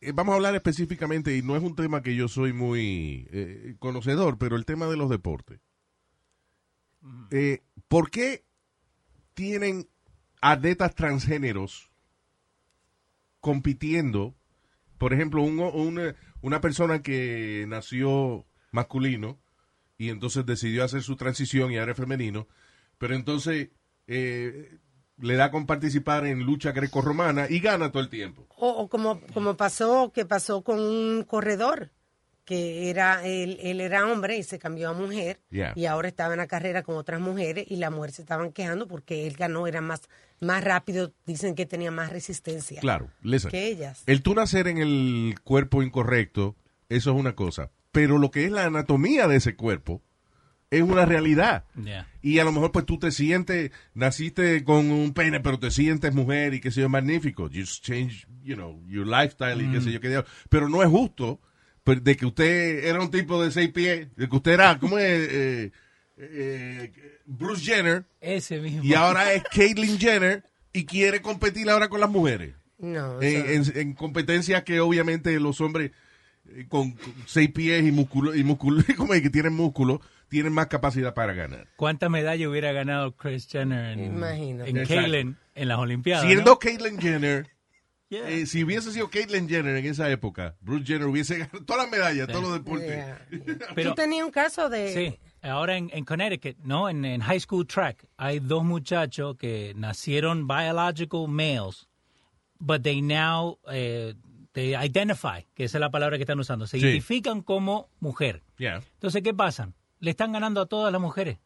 eh, 0.00 0.12
vamos 0.12 0.32
a 0.32 0.36
hablar 0.36 0.54
específicamente, 0.54 1.34
y 1.36 1.42
no 1.42 1.56
es 1.56 1.62
un 1.62 1.74
tema 1.74 2.02
que 2.02 2.14
yo 2.14 2.28
soy 2.28 2.52
muy 2.52 3.26
eh, 3.32 3.76
conocedor, 3.78 4.36
pero 4.38 4.56
el 4.56 4.64
tema 4.66 4.86
de 4.86 4.96
los 4.96 5.08
deportes. 5.08 5.60
Eh, 7.30 7.62
¿Por 7.88 8.10
qué 8.10 8.44
tienen 9.34 9.88
atletas 10.40 10.94
transgéneros 10.94 11.90
compitiendo? 13.40 14.34
Por 14.98 15.12
ejemplo, 15.12 15.42
un- 15.42 15.60
un- 15.60 16.14
una 16.46 16.60
persona 16.60 17.02
que 17.02 17.64
nació 17.66 18.46
masculino 18.70 19.36
y 19.98 20.10
entonces 20.10 20.46
decidió 20.46 20.84
hacer 20.84 21.02
su 21.02 21.16
transición 21.16 21.72
y 21.72 21.78
ahora 21.78 21.90
es 21.90 21.98
femenino, 21.98 22.46
pero 22.98 23.16
entonces 23.16 23.70
eh, 24.06 24.78
le 25.18 25.34
da 25.34 25.50
con 25.50 25.66
participar 25.66 26.24
en 26.24 26.44
lucha 26.44 26.70
grecorromana 26.70 27.46
y 27.50 27.58
gana 27.58 27.90
todo 27.90 28.00
el 28.00 28.10
tiempo. 28.10 28.46
O, 28.56 28.68
o 28.68 28.88
como, 28.88 29.20
como 29.34 29.56
pasó, 29.56 30.12
que 30.14 30.24
pasó 30.24 30.62
con 30.62 30.78
un 30.78 31.24
corredor, 31.24 31.90
que 32.46 32.88
era, 32.88 33.22
él, 33.26 33.58
él 33.60 33.82
era 33.82 34.06
hombre 34.10 34.38
y 34.38 34.42
se 34.42 34.58
cambió 34.58 34.88
a 34.88 34.92
mujer, 34.94 35.40
Yeah. 35.50 35.74
y 35.76 35.84
ahora 35.84 36.08
estaba 36.08 36.32
en 36.32 36.38
la 36.38 36.46
carrera 36.46 36.82
con 36.82 36.96
otras 36.96 37.20
mujeres, 37.20 37.66
y 37.68 37.76
las 37.76 37.90
mujeres 37.92 38.16
se 38.16 38.22
estaban 38.22 38.52
quejando 38.52 38.86
porque 38.88 39.26
él 39.26 39.34
ganó, 39.36 39.66
era 39.66 39.82
más, 39.82 40.00
más 40.40 40.64
rápido, 40.64 41.12
dicen 41.26 41.54
que 41.54 41.66
tenía 41.66 41.90
más 41.90 42.10
resistencia 42.10 42.80
Claro, 42.80 43.10
listen. 43.22 43.50
que 43.50 43.66
ellas. 43.66 44.02
El 44.06 44.22
tú 44.22 44.34
nacer 44.34 44.68
en 44.68 44.78
el 44.78 45.34
cuerpo 45.44 45.82
incorrecto, 45.82 46.56
eso 46.88 47.10
es 47.10 47.16
una 47.20 47.34
cosa. 47.34 47.70
Pero 47.92 48.16
lo 48.18 48.30
que 48.30 48.44
es 48.46 48.52
la 48.52 48.64
anatomía 48.64 49.26
de 49.26 49.36
ese 49.36 49.56
cuerpo 49.56 50.02
es 50.70 50.82
una 50.82 51.04
realidad. 51.06 51.64
Yeah. 51.82 52.06
Y 52.22 52.38
a 52.40 52.44
lo 52.44 52.52
mejor 52.52 52.70
pues 52.72 52.84
tú 52.86 52.98
te 52.98 53.10
sientes, 53.10 53.70
naciste 53.94 54.62
con 54.64 54.90
un 54.90 55.12
pene, 55.14 55.40
pero 55.40 55.58
te 55.58 55.70
sientes 55.70 56.12
mujer 56.14 56.54
y 56.54 56.60
que 56.60 56.70
sea 56.70 56.88
magnífico. 56.88 57.48
You 57.48 57.64
change, 57.64 58.26
you 58.42 58.54
know, 58.54 58.82
your 58.88 59.06
lifestyle 59.06 59.62
y 59.62 59.70
qué 59.72 59.80
sé 59.80 59.92
yo 59.92 60.00
qué 60.00 60.08
diablo. 60.08 60.28
Pero 60.50 60.68
no 60.68 60.82
es 60.82 60.88
justo 60.88 61.40
de 61.86 62.16
que 62.16 62.26
usted 62.26 62.84
era 62.84 63.00
un 63.00 63.10
tipo 63.10 63.42
de 63.42 63.50
seis 63.50 63.70
pies, 63.70 64.08
de 64.16 64.28
que 64.28 64.36
usted 64.36 64.52
era, 64.52 64.78
¿cómo 64.78 64.98
es? 64.98 65.28
Eh, 65.30 65.70
eh, 66.18 66.92
Bruce 67.26 67.62
Jenner 67.64 68.04
Ese 68.20 68.58
mismo. 68.60 68.82
y 68.84 68.94
ahora 68.94 69.32
es 69.32 69.42
Caitlyn 69.44 69.98
Jenner 69.98 70.44
y 70.72 70.84
quiere 70.86 71.20
competir 71.22 71.68
ahora 71.70 71.88
con 71.88 72.00
las 72.00 72.10
mujeres 72.10 72.54
No, 72.78 73.20
en, 73.22 73.46
en- 73.64 73.72
en 73.78 73.92
competencias 73.94 74.62
que 74.64 74.80
obviamente 74.80 75.38
los 75.40 75.60
hombres 75.60 75.90
eh, 76.48 76.66
con, 76.68 76.92
con 76.92 77.12
seis 77.26 77.50
pies 77.50 77.84
y 77.84 77.90
músculo 77.92 78.34
y 78.34 78.44
músculo 78.44 78.82
como 78.96 79.14
es 79.14 79.22
que 79.22 79.30
tienen 79.30 79.52
músculo 79.54 80.00
tienen 80.28 80.52
más 80.52 80.66
capacidad 80.66 81.14
para 81.14 81.34
ganar. 81.34 81.68
¿Cuántas 81.76 82.10
medallas 82.10 82.48
hubiera 82.48 82.72
ganado 82.72 83.14
Chris 83.14 83.46
Jenner 83.48 83.92
en, 83.96 84.04
Imagínate. 84.06 84.70
en 84.70 84.76
Exacto. 84.78 85.02
Caitlyn 85.02 85.36
en 85.54 85.68
las 85.68 85.78
Olimpiadas? 85.78 86.26
Siendo 86.26 86.50
¿no? 86.52 86.58
Caitlyn 86.58 86.98
Jenner, 87.00 87.46
Yeah. 88.08 88.28
eh, 88.30 88.46
si 88.46 88.62
hubiese 88.62 88.92
sido 88.92 89.10
Caitlyn 89.10 89.48
Jenner 89.48 89.76
en 89.76 89.84
esa 89.86 90.08
época, 90.10 90.54
Bruce 90.60 90.84
Jenner 90.86 91.08
hubiese 91.08 91.38
ganado 91.38 91.64
todas 91.64 91.82
las 91.82 91.90
medallas, 91.90 92.28
todos 92.28 92.42
los 92.44 92.52
deportes. 92.52 92.88
Yeah. 92.88 93.26
Pero- 93.74 93.90
Tú 93.90 93.94
tenías 93.96 94.24
un 94.24 94.30
caso 94.30 94.68
de... 94.68 94.92
Sí, 94.94 95.18
ahora 95.48 95.76
en, 95.76 95.90
en 95.92 96.04
Connecticut, 96.04 96.56
¿no? 96.64 96.88
En, 96.88 97.04
en 97.04 97.20
high 97.20 97.40
school 97.40 97.66
track 97.66 98.06
hay 98.16 98.38
dos 98.38 98.64
muchachos 98.64 99.36
que 99.36 99.72
nacieron 99.76 100.46
biological 100.46 101.26
males, 101.28 101.88
but 102.60 102.82
they 102.82 103.02
now 103.02 103.58
eh, 103.70 104.14
they 104.52 104.74
identify, 104.76 105.44
que 105.54 105.64
esa 105.64 105.78
es 105.78 105.80
la 105.80 105.90
palabra 105.90 106.16
que 106.16 106.22
están 106.22 106.38
usando, 106.38 106.66
se 106.68 106.78
Sí. 106.78 106.86
identifican 106.86 107.42
como 107.42 107.88
mujer. 108.00 108.42
Yeah. 108.58 108.82
Entonces, 108.94 109.22
¿qué 109.22 109.34
pasa? 109.34 109.72
Le 109.98 110.10
están 110.12 110.30
ganando 110.32 110.60
a 110.60 110.66
todas 110.66 110.92
las 110.92 111.00
mujeres, 111.00 111.38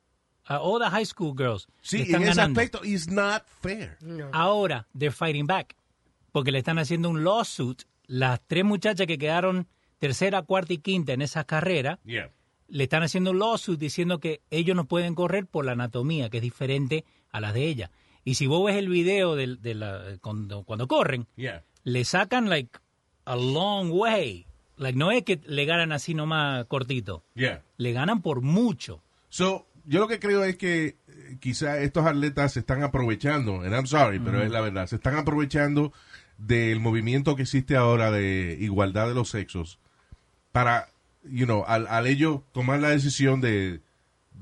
a 0.45 0.61
all 0.61 0.79
the 0.83 0.91
high 0.91 1.07
school 1.07 1.35
girls. 1.37 1.69
Sí, 1.81 1.99
le 1.99 2.03
en 2.03 2.09
están 2.09 2.23
ese 2.23 2.35
ganando. 2.37 2.61
aspecto, 2.61 2.85
it's 2.85 3.09
not 3.09 3.45
fair. 3.63 3.97
No. 4.03 4.29
Ahora, 4.33 4.87
they're 4.97 5.11
fighting 5.11 5.47
back. 5.47 5.75
Porque 6.33 6.53
le 6.53 6.59
están 6.59 6.79
haciendo 6.79 7.09
un 7.11 7.25
lawsuit. 7.25 7.83
Las 8.07 8.41
tres 8.47 8.65
muchachas 8.65 9.07
que 9.07 9.19
quedaron 9.19 9.67
tercera, 9.99 10.43
cuarta 10.43 10.73
y 10.73 10.79
quinta 10.79 11.13
en 11.13 11.23
esa 11.23 11.45
carrera, 11.45 11.99
Yeah. 12.05 12.31
le 12.69 12.85
están 12.85 13.03
haciendo 13.03 13.31
un 13.33 13.39
lawsuit 13.39 13.79
diciendo 13.79 14.19
que 14.19 14.41
ellos 14.51 14.75
no 14.77 14.85
pueden 14.87 15.15
correr 15.15 15.47
por 15.47 15.65
la 15.65 15.73
anatomía, 15.73 16.31
que 16.31 16.39
es 16.39 16.43
diferente 16.43 17.05
a 17.31 17.41
la 17.41 17.53
de 17.53 17.67
ella. 17.67 17.91
Y 18.25 18.35
si 18.35 18.47
vos 18.47 18.65
ves 18.67 18.77
el 18.77 18.89
video 18.89 19.35
de, 19.37 19.57
de 19.57 19.75
la, 19.75 20.03
cuando, 20.21 20.63
cuando 20.65 20.87
corren, 20.89 21.27
Yeah. 21.37 21.63
le 21.85 22.05
sacan 22.05 22.49
like 22.49 22.79
a 23.25 23.37
long 23.37 23.91
way. 23.93 24.47
Like, 24.77 24.99
no 24.99 25.11
es 25.13 25.23
que 25.25 25.41
le 25.45 25.67
ganan 25.67 25.93
así 25.93 26.15
nomás 26.15 26.65
cortito. 26.67 27.23
Yeah. 27.35 27.63
Le 27.77 27.93
ganan 27.93 28.23
por 28.23 28.41
mucho. 28.41 29.03
So, 29.29 29.67
yo 29.85 30.01
lo 30.01 30.09
que 30.09 30.19
creo 30.19 30.43
es 30.45 30.57
que 30.57 30.97
eh, 31.07 31.37
quizá 31.39 31.79
estos 31.81 32.07
atletas 32.07 32.55
se 32.55 32.61
están 32.61 32.83
aprovechando, 32.83 33.61
and 33.61 33.75
I'm 33.75 33.87
sorry, 33.87 34.19
pero 34.19 34.43
es 34.43 34.51
la 34.51 34.61
verdad, 34.63 34.87
se 34.87 34.97
están 34.97 35.17
aprovechando 35.17 35.93
del 36.47 36.81
movimiento 36.81 37.37
que 37.37 37.43
existe 37.43 37.77
ahora 37.77 38.11
de 38.11 38.57
igualdad 38.61 39.09
de 39.09 39.15
los 39.15 39.31
sexos 39.31 39.79
para, 40.53 40.89
you 41.25 41.45
know, 41.45 41.65
al, 41.67 41.87
al 41.87 42.07
ellos 42.07 42.41
tomar 42.53 42.81
la 42.81 42.91
decisión 42.91 43.41
de, 43.41 43.81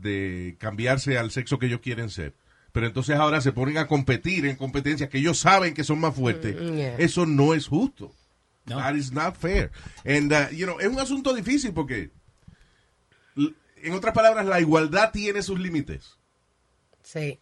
de 0.00 0.56
cambiarse 0.58 1.18
al 1.18 1.30
sexo 1.30 1.58
que 1.58 1.66
ellos 1.66 1.80
quieren 1.80 2.10
ser. 2.10 2.34
Pero 2.72 2.86
entonces 2.86 3.16
ahora 3.16 3.40
se 3.40 3.52
ponen 3.52 3.78
a 3.78 3.86
competir 3.86 4.46
en 4.46 4.56
competencias 4.56 5.08
que 5.08 5.18
ellos 5.18 5.38
saben 5.38 5.74
que 5.74 5.84
son 5.84 5.98
más 5.98 6.14
fuertes. 6.14 6.54
Mm, 6.54 6.76
yeah. 6.76 6.96
Eso 6.98 7.26
no 7.26 7.54
es 7.54 7.66
justo. 7.66 8.12
No. 8.66 8.76
That 8.76 8.94
is 8.94 9.12
not 9.12 9.36
fair. 9.36 9.70
And, 10.04 10.32
uh, 10.32 10.54
you 10.54 10.66
know, 10.66 10.78
es 10.78 10.86
un 10.86 11.00
asunto 11.00 11.34
difícil 11.34 11.72
porque 11.72 12.10
en 13.82 13.92
otras 13.94 14.14
palabras, 14.14 14.46
la 14.46 14.60
igualdad 14.60 15.10
tiene 15.12 15.42
sus 15.42 15.58
límites. 15.58 16.16
Sí. 17.02 17.38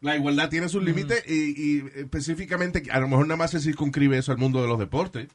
La 0.00 0.14
igualdad 0.16 0.48
tiene 0.50 0.68
sus 0.68 0.82
límites 0.82 1.24
y, 1.26 1.78
y 1.78 1.84
específicamente, 1.96 2.82
a 2.90 3.00
lo 3.00 3.08
mejor 3.08 3.26
nada 3.26 3.38
más 3.38 3.50
se 3.50 3.60
circunscribe 3.60 4.18
eso 4.18 4.30
al 4.32 4.38
mundo 4.38 4.60
de 4.62 4.68
los 4.68 4.78
deportes. 4.78 5.28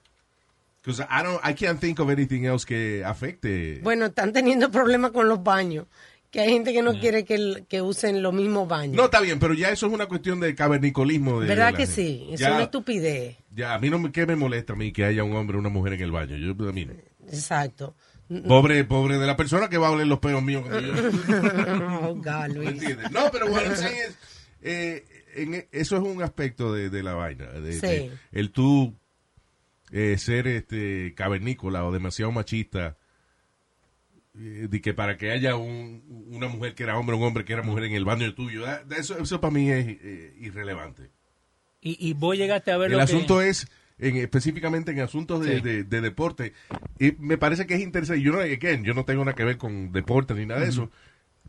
Because 0.84 1.04
I, 1.04 1.24
don't, 1.24 1.40
I 1.48 1.54
can't 1.54 1.80
think 1.80 2.00
of 2.00 2.10
anything 2.10 2.44
else 2.46 2.66
que 2.66 3.04
afecte. 3.06 3.80
Bueno, 3.84 4.06
están 4.08 4.34
teniendo 4.34 4.72
problemas 4.72 5.12
con 5.12 5.28
los 5.30 5.44
baños. 5.44 5.86
Que 6.32 6.40
hay 6.40 6.50
gente 6.54 6.72
que 6.72 6.82
no 6.82 6.98
quiere 6.98 7.26
que, 7.26 7.36
el- 7.36 7.66
que 7.68 7.82
usen 7.82 8.24
los 8.24 8.34
mismos 8.34 8.66
baños. 8.68 8.96
No, 8.96 9.06
está 9.06 9.20
bien, 9.20 9.38
pero 9.38 9.54
ya 9.54 9.70
eso 9.70 9.88
es 9.88 9.94
una 9.94 10.06
cuestión 10.06 10.40
de 10.40 10.56
cavernicolismo. 10.56 11.42
De 11.42 11.48
¿Verdad 11.48 11.72
que 11.74 11.86
gente. 11.86 11.94
sí? 11.94 12.28
Es 12.32 12.40
Ya, 12.40 12.54
una 12.54 12.64
estupidez. 12.64 13.36
ya, 13.54 13.74
a 13.74 13.80
mí 13.80 13.90
no 13.90 14.00
me, 14.00 14.12
¿qué 14.14 14.26
me 14.26 14.38
molesta 14.38 14.72
a 14.74 14.76
mí 14.78 14.94
que 14.94 15.04
haya 15.04 15.26
un 15.26 15.36
hombre 15.36 15.58
o 15.58 15.60
una 15.60 15.68
mujer 15.70 15.94
en 15.94 16.02
el 16.04 16.12
baño? 16.12 16.38
Yo, 16.38 16.52
a 16.70 16.72
mí 16.72 16.86
no. 16.86 16.94
Exacto. 17.28 17.96
Pobre, 18.48 18.86
pobre 18.86 19.18
de 19.18 19.28
la 19.28 19.36
persona 19.36 19.68
que 19.70 19.78
va 19.78 19.90
a 19.90 19.92
oler 19.92 20.08
los 20.08 20.20
pelos 20.20 20.42
míos. 20.42 20.64
oh, 20.70 22.16
God, 22.16 22.48
¿Me 22.48 22.54
Luis. 22.54 22.70
entiendes? 22.70 23.12
No, 23.12 23.30
pero 23.32 23.48
what 23.52 23.64
I'm 23.66 23.76
saying 23.76 23.98
is, 24.10 24.18
eh, 24.62 25.06
en 25.36 25.54
e- 25.56 25.68
eso 25.72 25.96
es 25.98 26.04
un 26.04 26.22
aspecto 26.24 26.74
de, 26.74 26.90
de 26.90 27.04
la 27.04 27.14
vaina. 27.14 27.48
de- 27.48 27.74
Sí. 27.74 27.80
de 27.88 28.12
el 28.32 28.52
tú 28.52 28.94
eh, 29.92 30.18
ser 30.18 30.48
este 30.48 31.14
cavernícola 31.16 31.84
o 31.86 31.92
demasiado 31.92 32.32
machista. 32.32 32.98
eh, 34.38 34.68
De 34.70 34.80
que 34.82 34.94
para 34.94 35.18
que 35.18 35.32
haya 35.32 35.56
un- 35.58 36.04
una 36.32 36.48
mujer 36.48 36.74
que 36.74 36.84
era 36.84 36.98
hombre, 36.98 37.16
un 37.18 37.24
hombre 37.24 37.44
que 37.44 37.52
era 37.54 37.62
mujer 37.64 37.84
en 37.86 37.94
el 37.94 38.06
baño 38.06 38.34
tuyo, 38.34 38.66
ah, 38.66 38.82
eso, 38.98 39.18
eso 39.20 39.42
para 39.42 39.52
mí 39.54 39.70
es 39.70 39.86
eh, 39.88 40.34
irrelevante. 40.40 41.10
Y, 41.82 41.98
y 42.10 42.14
vos 42.14 42.38
llegaste 42.38 42.72
a 42.72 42.78
ver 42.78 42.88
El 42.92 42.94
lo 42.94 42.98
que... 43.00 43.04
asunto 43.04 43.42
es, 43.42 43.68
en, 44.00 44.16
específicamente 44.18 44.92
en 44.92 45.02
asuntos 45.02 45.44
de, 45.46 45.56
Sí. 45.58 45.62
de- 45.62 45.84
de 45.84 46.02
deporte, 46.02 46.54
y 47.00 47.12
me 47.20 47.38
parece 47.38 47.66
que 47.68 47.74
es 47.76 47.82
interesante. 47.82 48.22
Yo 48.22 48.32
no, 48.32 48.40
again, 48.40 48.84
yo 48.86 48.94
no 48.94 49.04
tengo 49.04 49.26
nada 49.26 49.36
que 49.36 49.44
ver 49.44 49.58
con 49.58 49.92
deporte 49.92 50.34
ni 50.34 50.46
nada 50.46 50.62
de 50.62 50.70
eso, 50.70 50.90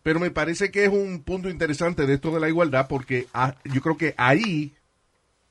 pero 0.03 0.19
me 0.21 0.31
parece 0.31 0.71
que 0.71 0.85
es 0.85 0.91
un 0.91 1.23
punto 1.23 1.49
interesante 1.49 2.07
de 2.07 2.15
esto 2.15 2.31
de 2.33 2.41
la 2.41 2.49
igualdad 2.49 2.87
porque 2.89 3.27
ah, 3.35 3.55
yo 3.65 3.81
creo 3.81 3.97
que 3.97 4.15
ahí 4.17 4.73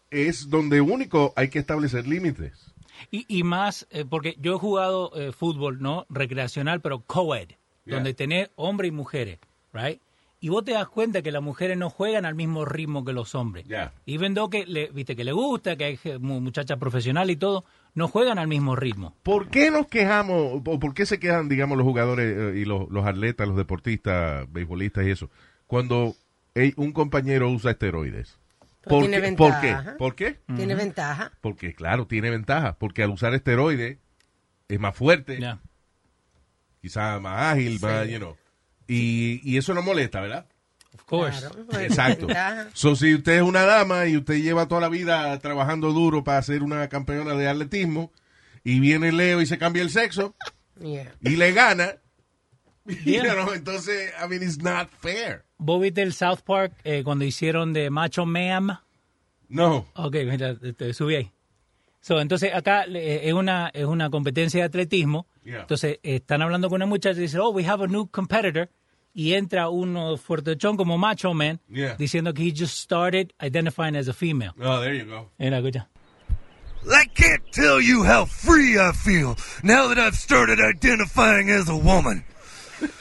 es 0.09 0.49
donde 0.49 0.81
único 0.81 1.33
hay 1.35 1.49
que 1.49 1.59
establecer 1.59 2.07
límites. 2.07 2.73
Y, 3.09 3.25
y 3.27 3.43
más, 3.43 3.87
eh, 3.91 4.05
porque 4.07 4.35
yo 4.39 4.55
he 4.55 4.59
jugado 4.59 5.11
eh, 5.15 5.31
fútbol, 5.31 5.81
¿no? 5.81 6.05
Recreacional, 6.09 6.81
pero 6.81 7.01
co-ed, 7.01 7.49
Yeah. 7.83 7.95
donde 7.95 8.13
tenés 8.13 8.49
hombres 8.57 8.89
y 8.89 8.91
mujeres, 8.91 9.39
right? 9.73 9.99
Y 10.39 10.49
vos 10.49 10.63
te 10.63 10.73
das 10.73 10.87
cuenta 10.87 11.23
que 11.23 11.31
las 11.31 11.41
mujeres 11.41 11.77
no 11.77 11.89
juegan 11.89 12.25
al 12.25 12.35
mismo 12.35 12.63
ritmo 12.63 13.03
que 13.03 13.11
los 13.11 13.33
hombres. 13.33 13.65
Ya. 13.67 13.91
Even 14.05 14.35
though 14.35 14.51
que 14.51 14.67
le, 14.67 14.87
viste 14.91 15.15
que 15.15 15.23
le 15.23 15.31
gusta, 15.31 15.75
que 15.75 15.85
hay 15.85 15.97
je- 15.97 16.19
mu- 16.19 16.41
muchacha 16.41 16.77
profesional 16.77 17.31
y 17.31 17.37
todo, 17.37 17.63
no 17.93 18.07
juegan 18.07 18.39
al 18.39 18.47
mismo 18.47 18.75
ritmo. 18.75 19.15
¿Por 19.23 19.49
qué 19.49 19.71
nos 19.71 19.87
quejamos, 19.87 20.61
o 20.65 20.79
por 20.79 20.93
qué 20.93 21.05
se 21.05 21.19
quejan, 21.19 21.49
digamos, 21.49 21.77
los 21.77 21.85
jugadores 21.85 22.35
eh, 22.37 22.59
y 22.59 22.65
los, 22.65 22.89
los 22.89 23.05
atletas, 23.05 23.47
los 23.47 23.57
deportistas, 23.57 24.51
beisbolistas 24.51 25.05
y 25.05 25.11
eso, 25.11 25.29
cuando 25.67 26.15
un 26.77 26.91
compañero 26.93 27.49
usa 27.49 27.71
esteroides? 27.71 28.37
¿Por 28.83 29.01
tiene 29.01 29.21
qué? 29.21 29.33
¿Por 29.33 29.59
qué? 29.61 29.67
ventaja. 29.67 29.97
¿Por 29.97 30.15
qué? 30.15 30.39
Tiene 30.55 30.75
ventaja. 30.75 31.31
Porque, 31.41 31.73
claro, 31.73 32.07
tiene 32.07 32.29
ventaja. 32.31 32.77
Porque 32.79 33.03
al 33.03 33.11
usar 33.11 33.33
esteroides 33.35 33.99
es 34.67 34.79
más 34.79 34.95
fuerte, 34.95 35.37
Yeah. 35.37 35.59
quizás 36.81 37.21
más 37.21 37.53
ágil, 37.53 37.79
más, 37.79 38.07
you 38.07 38.17
know. 38.17 38.35
Y, 38.87 39.39
y 39.43 39.57
eso 39.57 39.73
no 39.73 39.81
molesta, 39.83 40.19
¿verdad? 40.19 40.47
Of 40.93 41.03
course. 41.05 41.39
Claro, 41.39 41.65
pues, 41.69 41.79
Exacto. 41.89 42.27
So, 42.73 42.95
si 42.95 43.15
usted 43.15 43.37
es 43.37 43.41
una 43.41 43.63
dama 43.65 44.05
y 44.07 44.17
usted 44.17 44.35
lleva 44.41 44.67
toda 44.67 44.81
la 44.81 44.89
vida 44.89 45.37
trabajando 45.39 45.91
duro 45.93 46.23
para 46.23 46.41
ser 46.41 46.63
una 46.63 46.87
campeona 46.89 47.33
de 47.33 47.47
atletismo, 47.47 48.11
y 48.63 48.79
viene 48.79 49.11
Leo 49.11 49.41
y 49.41 49.45
se 49.45 49.57
cambia 49.57 49.81
el 49.83 49.89
sexo, 49.89 50.35
Yeah. 50.79 51.13
y 51.21 51.35
le 51.35 51.51
gana, 51.53 51.95
Yeah. 52.85 53.23
you 53.23 53.33
know, 53.33 53.53
entonces, 53.53 54.11
I 54.23 54.27
mean, 54.27 54.41
it's 54.43 54.57
not 54.61 54.89
fair. 54.99 55.43
¿Vos 55.57 55.79
viste 55.81 56.01
el 56.01 56.13
South 56.13 56.39
Park 56.45 56.73
eh, 56.83 57.03
cuando 57.03 57.23
hicieron 57.25 57.71
de 57.73 57.89
Macho 57.91 58.25
Man? 58.25 58.79
No. 59.47 59.85
Ok, 59.95 60.15
mira, 60.25 60.55
te, 60.57 60.73
te 60.73 60.93
subí 60.93 61.15
ahí. 61.15 61.31
So, 62.01 62.19
entonces 62.19 62.51
acá 62.53 62.85
eh, 62.85 63.21
es 63.25 63.33
una 63.33 63.69
es 63.73 63.85
una 63.85 64.09
competencia 64.09 64.61
de 64.61 64.65
atletismo. 64.65 65.27
Yeah. 65.43 65.61
Entonces 65.61 65.99
eh, 66.03 66.15
están 66.15 66.41
hablando 66.41 66.67
con 66.69 66.77
una 66.77 66.87
muchacha 66.87 67.19
y 67.19 67.23
dice, 67.23 67.37
oh, 67.37 67.49
we 67.49 67.63
have 67.67 67.83
a 67.83 67.87
new 67.87 68.07
competitor. 68.07 68.69
Y 69.13 69.33
entra 69.33 69.69
uno 69.69 70.15
fuertechón 70.17 70.77
como 70.77 70.97
Macho 70.97 71.33
Man 71.33 71.59
Yeah. 71.69 71.95
diciendo 71.97 72.33
que 72.33 72.43
he 72.45 72.51
just 72.53 72.77
started 72.79 73.33
identifying 73.41 73.95
as 73.95 74.07
a 74.07 74.13
female. 74.13 74.53
Oh, 74.61 74.79
there 74.79 74.93
you 74.93 75.05
go. 75.05 75.29
Mira, 75.37 75.57
escucha. 75.59 75.87
I 76.89 77.05
can't 77.13 77.43
tell 77.51 77.79
you 77.79 78.03
how 78.03 78.25
free 78.25 78.79
I 78.79 78.91
feel 78.93 79.35
now 79.63 79.87
that 79.89 79.99
I've 79.99 80.15
started 80.15 80.59
identifying 80.59 81.49
as 81.51 81.69
a 81.69 81.75
woman. 81.77 82.23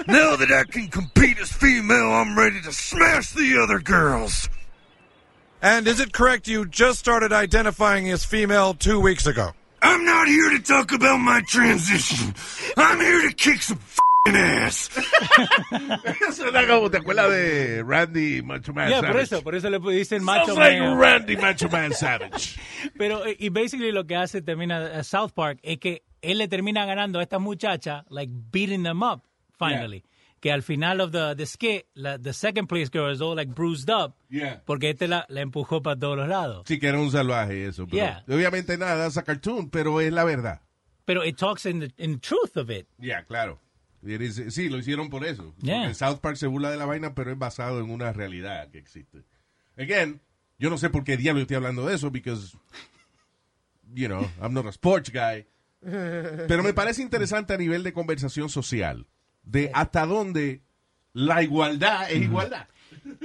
now 0.06 0.36
that 0.36 0.50
I 0.52 0.64
can 0.64 0.88
compete 0.88 1.38
as 1.40 1.50
female, 1.50 2.12
I'm 2.12 2.36
ready 2.36 2.60
to 2.62 2.72
smash 2.72 3.30
the 3.32 3.58
other 3.62 3.78
girls. 3.78 4.48
And 5.62 5.86
is 5.86 6.00
it 6.00 6.12
correct 6.12 6.46
you 6.48 6.66
just 6.66 6.98
started 6.98 7.32
identifying 7.32 8.10
as 8.10 8.24
female 8.24 8.74
two 8.74 9.00
weeks 9.00 9.26
ago? 9.26 9.52
I'm 9.82 10.04
not 10.04 10.26
here 10.28 10.50
to 10.50 10.58
talk 10.58 10.92
about 10.92 11.18
my 11.18 11.40
transition. 11.48 12.34
I'm 12.76 13.00
here 13.00 13.28
to 13.28 13.34
kick 13.34 13.62
some 13.62 13.78
ass. 14.26 14.90
Suena 16.34 16.66
como, 16.66 16.90
¿te 16.90 16.98
acuerdas 16.98 17.30
de 17.30 17.82
Randy 17.86 18.42
Macho 18.42 18.72
Man 18.72 18.88
Yeah, 18.88 19.00
Savage? 19.00 19.12
por 19.12 19.20
eso, 19.20 19.42
por 19.42 19.54
eso 19.54 19.70
le 19.70 19.78
dicen 19.92 20.22
Macho 20.22 20.46
Sounds 20.54 20.58
like 20.58 20.80
Man. 20.80 20.98
Randy 20.98 21.36
Macho 21.36 21.68
Man 21.68 21.92
Savage. 21.92 22.58
Pero, 22.98 23.24
eh, 23.26 23.36
y 23.38 23.48
basically 23.48 23.92
lo 23.92 24.06
que 24.06 24.16
hace 24.16 24.42
termina 24.42 24.98
eh, 24.98 25.04
South 25.04 25.32
Park 25.34 25.58
es 25.62 25.78
que 25.78 26.02
él 26.22 26.38
le 26.38 26.48
termina 26.48 26.84
ganando 26.84 27.18
a 27.18 27.22
esta 27.22 27.38
muchacha, 27.38 28.04
like 28.10 28.30
beating 28.52 28.82
them 28.82 29.02
up, 29.02 29.22
finally. 29.58 30.04
Que 30.40 30.50
al 30.50 30.62
final 30.62 31.02
of 31.02 31.12
the, 31.12 31.34
the 31.36 31.44
skit, 31.44 31.84
la, 31.94 32.16
the 32.16 32.32
second 32.32 32.66
place 32.66 32.88
girl 32.90 33.10
is 33.12 33.20
all 33.20 33.34
like 33.36 33.52
bruised 33.54 33.90
up. 33.90 34.14
Yeah. 34.30 34.62
Porque 34.64 34.88
este 34.90 35.06
la, 35.06 35.26
la 35.28 35.42
empujó 35.42 35.82
para 35.82 35.98
todos 35.98 36.16
los 36.16 36.28
lados. 36.28 36.62
Sí, 36.66 36.78
que 36.78 36.88
era 36.88 36.98
un 36.98 37.10
salvaje 37.10 37.66
eso. 37.66 37.86
Pero 37.86 37.96
Yeah. 38.02 38.24
Obviamente 38.26 38.78
nada, 38.78 39.06
es 39.06 39.18
a 39.18 39.22
cartoon, 39.22 39.68
pero 39.68 40.00
es 40.00 40.10
la 40.12 40.24
verdad. 40.24 40.60
Pero 41.04 41.24
it 41.26 41.36
talks 41.36 41.66
in 41.66 41.80
the 41.80 41.92
in 41.98 42.20
truth 42.20 42.56
of 42.56 42.70
it. 42.70 42.86
Ya, 42.98 43.22
claro. 43.24 43.58
Is- 44.02 44.54
sí, 44.54 44.68
lo 44.68 44.78
hicieron 44.78 45.10
por 45.10 45.24
eso. 45.24 45.54
Yeah. 45.62 45.92
South 45.94 46.20
Park 46.20 46.36
se 46.36 46.46
burla 46.46 46.70
de 46.70 46.76
la 46.76 46.86
vaina, 46.86 47.14
pero 47.14 47.30
es 47.32 47.38
basado 47.38 47.80
en 47.80 47.90
una 47.90 48.12
realidad 48.12 48.68
que 48.70 48.78
existe. 48.78 49.24
Again, 49.76 50.20
yo 50.58 50.70
no 50.70 50.78
sé 50.78 50.90
por 50.90 51.04
qué 51.04 51.16
diablo 51.16 51.42
estoy 51.42 51.56
hablando 51.56 51.86
de 51.86 51.94
eso, 51.94 52.10
because, 52.10 52.56
you 53.94 54.06
know, 54.06 54.28
I'm 54.40 54.52
not 54.52 54.66
a 54.66 54.70
sports 54.70 55.10
guy. 55.12 55.46
Pero 55.80 56.62
me 56.62 56.74
parece 56.74 57.02
interesante 57.02 57.54
a 57.54 57.56
nivel 57.56 57.82
de 57.82 57.92
conversación 57.92 58.48
social, 58.48 59.06
de 59.42 59.70
hasta 59.72 60.04
dónde 60.06 60.62
la 61.12 61.42
igualdad 61.42 62.10
es 62.10 62.22
igualdad. 62.22 62.68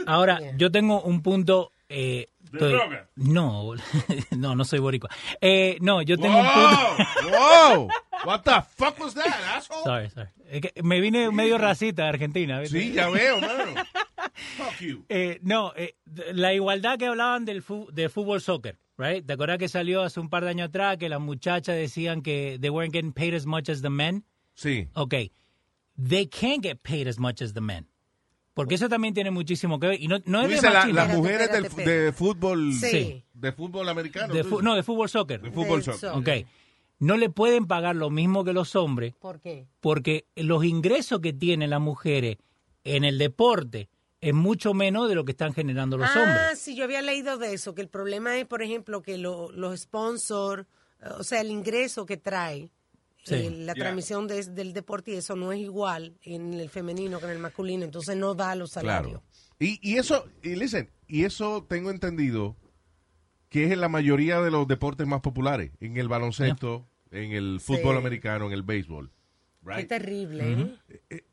Ahora, 0.06 0.40
yo 0.58 0.72
tengo 0.72 1.02
un 1.02 1.22
punto... 1.22 1.72
Eh, 1.88 2.30
¿De 2.56 2.66
estoy- 2.66 2.72
droga? 2.72 3.10
No, 3.16 3.74
no, 4.38 4.56
no 4.56 4.66
soy 4.66 4.80
boricua. 4.80 5.10
Eh, 5.42 5.78
no, 5.82 6.02
yo 6.02 6.18
tengo 6.18 6.38
un. 6.40 6.46
¡Wow! 7.32 7.90
What 8.26 8.42
the 8.44 8.62
fuck 8.76 9.00
was 9.00 9.14
that, 9.16 9.28
asshole? 9.56 9.84
Sorry, 9.84 10.10
sorry. 10.10 10.30
Es 10.50 10.62
que 10.62 10.84
me 10.84 11.00
vine 11.02 11.32
medio 11.32 11.58
racista 11.58 12.04
de 12.04 12.10
Argentina. 12.10 12.60
¿viste? 12.60 12.80
Sí, 12.80 12.94
ya 12.94 13.10
veo, 13.10 13.40
mano. 13.42 13.74
Fuck 14.58 14.80
you. 14.80 15.06
Eh, 15.10 15.40
no, 15.44 15.74
eh, 15.76 15.96
la 16.34 16.54
igualdad 16.54 16.98
que 16.98 17.06
hablaban 17.08 17.46
del 17.46 17.64
de 17.92 18.10
fútbol 18.10 18.42
soccer, 18.42 18.78
right? 18.98 19.26
¿Te 19.26 19.34
acuerdas 19.34 19.58
que 19.58 19.68
salió 19.70 20.02
hace 20.02 20.20
un 20.20 20.30
par 20.30 20.44
de 20.44 20.50
años 20.52 20.70
atrás 20.70 20.98
que 20.98 21.10
las 21.10 21.20
muchachas 21.20 21.76
decían 21.76 22.22
que 22.22 22.58
they 22.60 22.70
weren't 22.70 22.94
getting 22.94 23.14
paid 23.14 23.34
as 23.34 23.46
much 23.46 23.70
as 23.70 23.82
the 23.82 23.90
men? 23.90 24.24
Sí. 24.56 24.88
Okay. 24.96 25.32
They 25.98 26.26
can't 26.28 26.62
get 26.64 26.80
paid 26.84 27.08
as 27.08 27.18
much 27.20 27.42
as 27.42 27.54
the 27.54 27.62
men. 27.62 27.88
Porque 28.56 28.74
eso 28.76 28.90
también 28.90 29.14
tiene 29.14 29.30
muchísimo 29.30 29.80
que 29.80 29.88
ver. 29.88 30.02
Y 30.02 30.08
no, 30.08 30.18
no 30.26 30.42
es 30.42 30.60
de 30.62 30.70
la- 30.72 30.88
las 30.88 31.14
mujeres 31.16 31.52
del, 31.52 31.64
de 31.86 32.12
fútbol, 32.14 32.74
Sí. 32.74 33.24
de 33.34 33.52
fútbol 33.52 33.88
americano. 33.90 34.34
De 34.34 34.44
fu- 34.44 34.62
no, 34.64 34.76
de 34.76 34.82
fútbol 34.82 35.10
soccer. 35.10 35.42
de 35.42 35.52
fútbol 35.52 35.84
soccer. 35.84 36.10
soccer. 36.12 36.40
Ok. 36.42 36.48
No 37.00 37.18
le 37.18 37.30
pueden 37.30 37.68
pagar 37.68 37.96
lo 37.98 38.10
mismo 38.10 38.44
que 38.46 38.54
los 38.54 38.74
hombres 38.76 39.14
¿Por 39.20 39.42
qué? 39.42 39.68
porque 39.82 40.26
los 40.38 40.64
ingresos 40.64 41.20
que 41.20 41.34
tienen 41.34 41.70
las 41.70 41.82
mujeres 41.82 42.38
en 42.86 43.04
el 43.04 43.18
deporte 43.18 43.90
es 44.22 44.34
mucho 44.34 44.74
menos 44.74 45.10
de 45.10 45.16
lo 45.16 45.26
que 45.26 45.34
están 45.34 45.54
generando 45.54 45.98
los 45.98 46.10
ah, 46.16 46.20
hombres. 46.24 46.58
sí, 46.60 46.74
yo 46.76 46.86
había 46.86 47.02
leído 47.02 47.38
de 47.38 47.54
eso, 47.54 47.76
que 47.76 47.82
el 47.82 47.90
problema 47.90 48.38
es, 48.38 48.46
por 48.46 48.62
ejemplo, 48.64 49.02
que 49.02 49.18
lo- 49.18 49.52
los 49.52 49.78
sponsors, 49.82 50.66
o 51.20 51.24
sea, 51.26 51.42
el 51.42 51.52
ingreso 51.52 52.06
que 52.06 52.16
trae 52.16 52.72
Sí. 53.26 53.36
eh, 53.36 53.50
la 53.50 53.74
Yeah. 53.74 53.84
transmisión 53.86 54.28
de- 54.28 54.44
del 54.46 54.72
deporte 54.74 55.12
y 55.12 55.16
eso 55.16 55.36
no 55.36 55.52
es 55.52 55.60
igual 55.60 56.16
en 56.22 56.54
el 56.54 56.70
femenino 56.70 57.20
que 57.20 57.26
en 57.26 57.32
el 57.32 57.40
masculino, 57.40 57.84
entonces 57.84 58.16
no 58.16 58.36
da 58.36 58.56
los 58.56 58.72
salarios. 58.72 59.22
Claro. 59.22 59.24
Y, 59.60 59.80
y 59.82 59.98
eso, 59.98 60.26
y 60.44 60.56
listen, 60.56 60.90
y 61.08 61.24
eso 61.26 61.66
tengo 61.68 61.90
entendido 61.92 62.56
que 63.50 63.66
es 63.66 63.72
en 63.72 63.82
la 63.82 63.90
mayoría 63.90 64.42
de 64.42 64.52
los 64.52 64.68
deportes 64.68 65.08
más 65.08 65.22
populares, 65.22 65.72
en 65.80 65.98
el 65.98 66.08
baloncesto, 66.08 66.88
en 67.12 67.32
el 67.32 67.60
fútbol 67.62 67.94
Sí. 67.96 68.00
americano, 68.00 68.46
en 68.48 68.52
el 68.54 68.64
béisbol. 68.64 69.12
Qué 69.76 69.86
terrible, 69.86 70.52
¿eh? 70.52 70.78
Eh, 71.10 71.24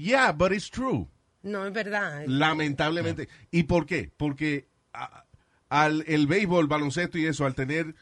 Yeah, 0.00 0.32
but 0.32 0.52
it's 0.52 0.70
true. 0.70 1.08
No, 1.42 1.66
es 1.66 1.72
verdad. 1.72 2.24
Lamentablemente. 2.26 3.28
¿Y 3.50 3.62
por 3.64 3.86
qué? 3.86 4.10
Porque 4.16 4.68
a- 4.92 5.24
al 5.68 6.02
el 6.06 6.26
béisbol, 6.26 6.66
baloncesto 6.66 7.16
y 7.18 7.26
eso, 7.26 7.44
al 7.46 7.54
tener, 7.54 7.94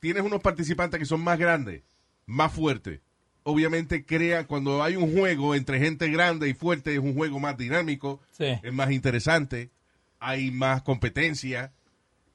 tienes 0.00 0.22
unos 0.22 0.40
participantes 0.40 0.98
que 0.98 1.06
son 1.06 1.20
más 1.22 1.38
grandes, 1.38 1.82
más 2.30 2.52
fuertes. 2.52 3.00
Obviamente 3.42 4.04
crea, 4.04 4.46
cuando 4.46 4.82
hay 4.82 4.96
un 4.96 5.12
juego 5.16 5.54
entre 5.54 5.78
gente 5.78 6.08
grande 6.08 6.48
y 6.48 6.54
fuerte, 6.54 6.92
es 6.92 6.98
un 7.00 7.14
juego 7.14 7.40
más 7.40 7.56
dinámico, 7.56 8.20
Sí. 8.32 8.44
es 8.62 8.72
más 8.72 8.90
interesante, 8.90 9.70
hay 10.18 10.50
más 10.50 10.82
competencia, 10.82 11.72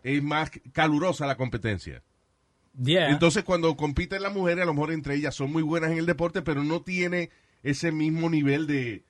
es 0.03 0.21
más 0.23 0.51
calurosa 0.73 1.25
la 1.27 1.37
competencia. 1.37 2.01
Yeah. 2.81 3.09
Entonces 3.09 3.43
cuando 3.43 3.75
compiten 3.77 4.21
las 4.23 4.33
mujeres, 4.33 4.63
a 4.63 4.65
lo 4.65 4.73
mejor 4.73 4.91
entre 4.91 5.15
ellas 5.15 5.33
son 5.35 5.51
muy 5.51 5.63
buenas 5.63 5.91
en 5.91 5.97
el 5.99 6.05
deporte, 6.05 6.41
pero 6.41 6.63
no 6.63 6.81
tiene 6.81 7.29
ese 7.63 7.91
mismo 7.91 8.29
nivel 8.29 8.67
de, 8.67 9.03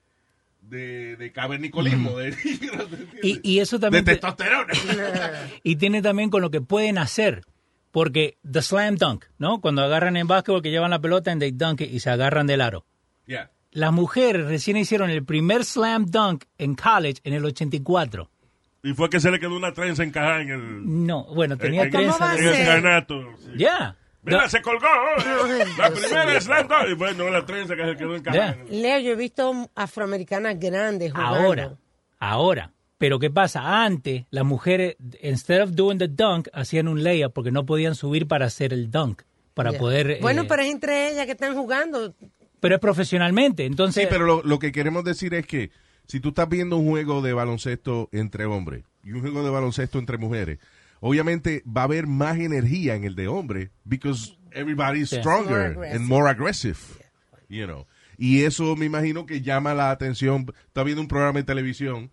de, 0.62 1.16
de 1.16 1.32
cavernicolismo, 1.32 2.18
de, 2.18 2.36
y, 3.24 3.40
y 3.42 3.60
eso 3.60 3.78
de 3.78 3.82
también 3.82 4.06
te- 4.06 4.12
testosterona. 4.12 4.74
y 5.64 5.78
tiene 5.78 6.02
también 6.02 6.30
con 6.30 6.42
lo 6.42 6.52
que 6.52 6.62
pueden 6.62 6.98
hacer. 6.98 7.42
Porque 7.96 8.38
the 8.44 8.62
slam 8.62 8.98
dunk, 8.98 9.24
¿no? 9.38 9.62
Cuando 9.62 9.82
agarran 9.82 10.18
en 10.18 10.28
básquetbol 10.28 10.62
que 10.62 10.70
llevan 10.70 10.92
la 10.92 11.00
pelota 11.00 11.32
en 11.32 11.40
they 11.40 11.52
dunk 11.52 11.80
it 11.80 11.94
y 11.94 12.02
se 12.02 12.10
agarran 12.10 12.46
del 12.46 12.60
aro. 12.60 12.86
Yeah. 13.26 13.52
Las 13.72 13.94
mujeres 13.94 14.46
recién 14.48 14.76
hicieron 14.76 15.10
el 15.10 15.24
primer 15.24 15.64
slam 15.64 16.06
dunk 16.06 16.44
en 16.58 16.76
college 16.76 17.22
en 17.24 17.32
el 17.36 17.46
84. 17.46 18.30
Y 18.84 18.94
fue 18.96 19.10
que 19.10 19.22
se 19.22 19.32
le 19.32 19.40
quedó 19.40 19.56
una 19.56 19.72
trenza 19.72 20.04
encajada 20.04 20.42
en 20.42 20.50
el, 20.50 21.06
No, 21.08 21.24
bueno, 21.34 21.56
tenía 21.56 21.84
en, 21.84 21.90
trenza. 21.90 22.36
en 22.38 22.48
el 22.50 22.66
canato. 22.66 23.24
sí. 23.38 23.52
Ya. 23.60 23.96
Mira, 24.24 24.42
No, 24.42 24.50
se 24.50 24.62
colgó. 24.62 24.88
La 25.78 25.90
primera 25.90 26.34
es 26.36 26.48
la 26.50 26.68
Y 26.90 26.96
bueno, 26.96 27.30
la 27.30 27.46
trenza 27.46 27.78
que 27.78 27.86
se 27.86 27.96
quedó 27.96 28.18
en 28.18 28.24
el- 28.28 28.82
Leo, 28.82 29.00
yo 29.00 29.12
he 29.12 29.16
visto 29.16 29.70
afroamericanas 29.74 30.60
grandes 30.60 31.14
jugando. 31.14 31.38
Ahora, 31.40 31.78
ahora. 32.20 32.72
Pero 32.98 33.20
¿qué 33.20 33.30
pasa? 33.30 33.84
Antes, 33.84 34.26
las 34.30 34.46
mujeres, 34.46 34.96
instead 35.22 35.62
of 35.62 35.72
doing 35.72 35.98
the 35.98 36.08
dunk, 36.08 36.48
hacían 36.54 36.88
un 36.88 37.04
layup 37.04 37.34
porque 37.34 37.52
no 37.52 37.66
podían 37.66 37.96
subir 37.96 38.28
para 38.28 38.46
hacer 38.46 38.74
el 38.74 38.90
dunk. 38.90 39.24
Para 39.54 39.74
poder. 39.74 40.20
Bueno, 40.22 40.44
eh, 40.44 40.46
pero 40.48 40.64
es 40.64 40.70
entre 40.70 41.12
ellas 41.12 41.26
que 41.26 41.32
están 41.32 41.56
jugando. 41.56 42.14
pero 42.60 42.76
es 42.76 42.82
profesionalmente. 42.82 43.66
Entonces. 43.66 44.04
Sí, 44.04 44.08
pero 44.10 44.26
lo, 44.26 44.44
lo 44.44 44.60
que 44.60 44.72
queremos 44.72 45.04
decir 45.04 45.34
es 45.34 45.46
que 45.46 45.72
si 46.08 46.20
tú 46.20 46.30
estás 46.30 46.50
viendo 46.50 46.78
un 46.78 46.90
juego 46.90 47.22
de 47.22 47.34
baloncesto 47.34 48.10
entre 48.12 48.46
hombres 48.46 48.84
y 49.04 49.14
un 49.14 49.22
juego 49.22 49.44
de 49.44 49.50
baloncesto 49.50 49.98
entre 50.00 50.18
mujeres, 50.18 50.60
obviamente 51.00 51.64
va 51.66 51.82
a 51.82 51.84
haber 51.86 52.08
más 52.08 52.38
energía 52.38 52.96
en 52.96 53.04
el 53.04 53.16
de 53.16 53.28
hombres 53.28 53.70
because 53.86 54.36
everybody's. 54.52 55.12
More 55.12 55.22
stronger 55.22 55.66
aggressive. 55.68 55.96
and 55.96 56.08
more 56.08 56.30
aggressive, 56.30 56.78
you 57.50 57.66
know. 57.66 57.86
Y 58.18 58.44
eso 58.44 58.76
me 58.76 58.86
imagino 58.86 59.26
que 59.26 59.42
llama 59.42 59.74
la 59.74 59.92
atención. 59.92 60.46
Está 60.68 60.84
viendo 60.84 61.02
un 61.02 61.08
programa 61.08 61.40
de 61.40 61.44
televisión, 61.44 62.12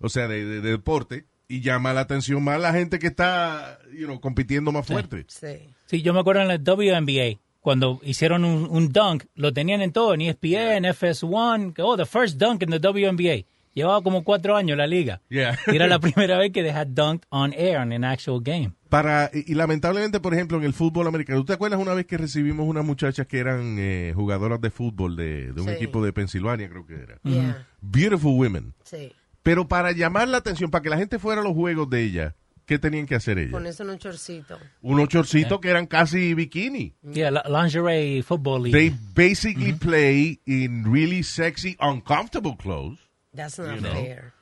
o 0.00 0.08
sea, 0.08 0.28
de, 0.28 0.44
de- 0.44 0.60
de 0.60 0.70
deporte, 0.70 1.26
y 1.48 1.60
llama 1.60 1.92
la 1.94 2.00
atención 2.00 2.42
más 2.44 2.60
la 2.60 2.72
gente 2.72 2.98
que 2.98 3.06
está, 3.06 3.78
you 3.96 4.06
know, 4.06 4.20
compitiendo 4.20 4.70
más 4.72 4.86
fuerte. 4.86 5.24
Sí. 5.28 5.70
Sí, 5.86 6.02
yo 6.02 6.12
me 6.12 6.20
acuerdo 6.20 6.42
en 6.42 6.48
la 6.48 6.56
WNBA, 6.58 7.38
cuando 7.60 8.00
hicieron 8.02 8.44
un, 8.44 8.66
un 8.70 8.92
dunk, 8.92 9.24
lo 9.34 9.52
tenían 9.52 9.80
en 9.80 9.92
todo, 9.92 10.12
en 10.14 10.20
ESPN, 10.20 10.84
FS1, 10.84 11.72
que, 11.72 11.82
oh, 11.82 11.96
the 11.96 12.04
first 12.06 12.36
dunk 12.38 12.62
in 12.62 12.70
the 12.70 12.78
WNBA. 12.78 13.44
Llevaba 13.74 14.02
como 14.02 14.24
cuatro 14.24 14.56
años 14.56 14.76
la 14.76 14.86
liga. 14.88 15.20
Yeah. 15.28 15.56
Y 15.68 15.76
era 15.76 15.86
la 15.86 15.98
primera 16.00 16.36
vez 16.36 16.50
que 16.52 16.62
they 16.62 16.72
had 16.72 16.88
dunked 16.88 17.26
on 17.30 17.52
air 17.52 17.80
in 17.86 17.92
an 17.92 18.02
actual 18.04 18.40
game. 18.42 18.72
Para, 18.88 19.30
y, 19.32 19.52
y 19.52 19.54
lamentablemente, 19.54 20.18
por 20.18 20.34
ejemplo, 20.34 20.58
en 20.58 20.64
el 20.64 20.72
fútbol 20.72 21.06
americano, 21.06 21.38
¿tú 21.40 21.44
te 21.46 21.52
acuerdas 21.52 21.78
una 21.80 21.94
vez 21.94 22.04
que 22.06 22.16
recibimos 22.18 22.66
unas 22.66 22.84
muchachas 22.84 23.26
que 23.28 23.38
eran 23.38 23.76
eh, 23.78 24.12
jugadoras 24.16 24.60
de 24.60 24.70
fútbol 24.70 25.14
de, 25.14 25.52
de 25.52 25.60
un 25.60 25.68
Sí. 25.68 25.74
equipo 25.74 26.02
de 26.04 26.12
Pensilvania, 26.12 26.68
creo 26.68 26.86
que 26.86 26.94
era? 26.94 27.20
Yeah. 27.22 27.66
Beautiful 27.80 28.32
women. 28.38 28.74
Sí. 28.84 29.12
Pero 29.42 29.68
para 29.68 29.92
llamar 29.92 30.28
la 30.28 30.38
atención, 30.38 30.70
para 30.70 30.82
que 30.82 30.90
la 30.90 30.98
gente 30.98 31.18
fuera 31.18 31.40
a 31.40 31.44
los 31.44 31.54
juegos 31.54 31.88
de 31.88 32.02
ella, 32.02 32.34
¿qué 32.66 32.78
tenían 32.78 33.06
que 33.06 33.14
hacer 33.14 33.38
ellas? 33.38 33.52
Ponerse 33.52 33.82
en 33.82 33.90
un 33.90 33.98
chorcito. 33.98 34.58
Unos 34.82 35.08
chorcitos 35.08 35.60
que 35.60 35.70
eran 35.70 35.86
casi 35.86 36.34
bikini. 36.34 36.94
Yeah, 37.02 37.30
la- 37.30 37.44
lingerie 37.48 38.22
football 38.22 38.64
league. 38.64 38.72
They 38.78 38.94
basically 39.14 39.72
play 39.72 40.40
in 40.44 40.84
really 40.92 41.22
sexy, 41.22 41.76
uncomfortable 41.80 42.56
clothes. 42.58 42.98
That's 43.34 43.58
not 43.58 43.78
fair. 43.80 44.32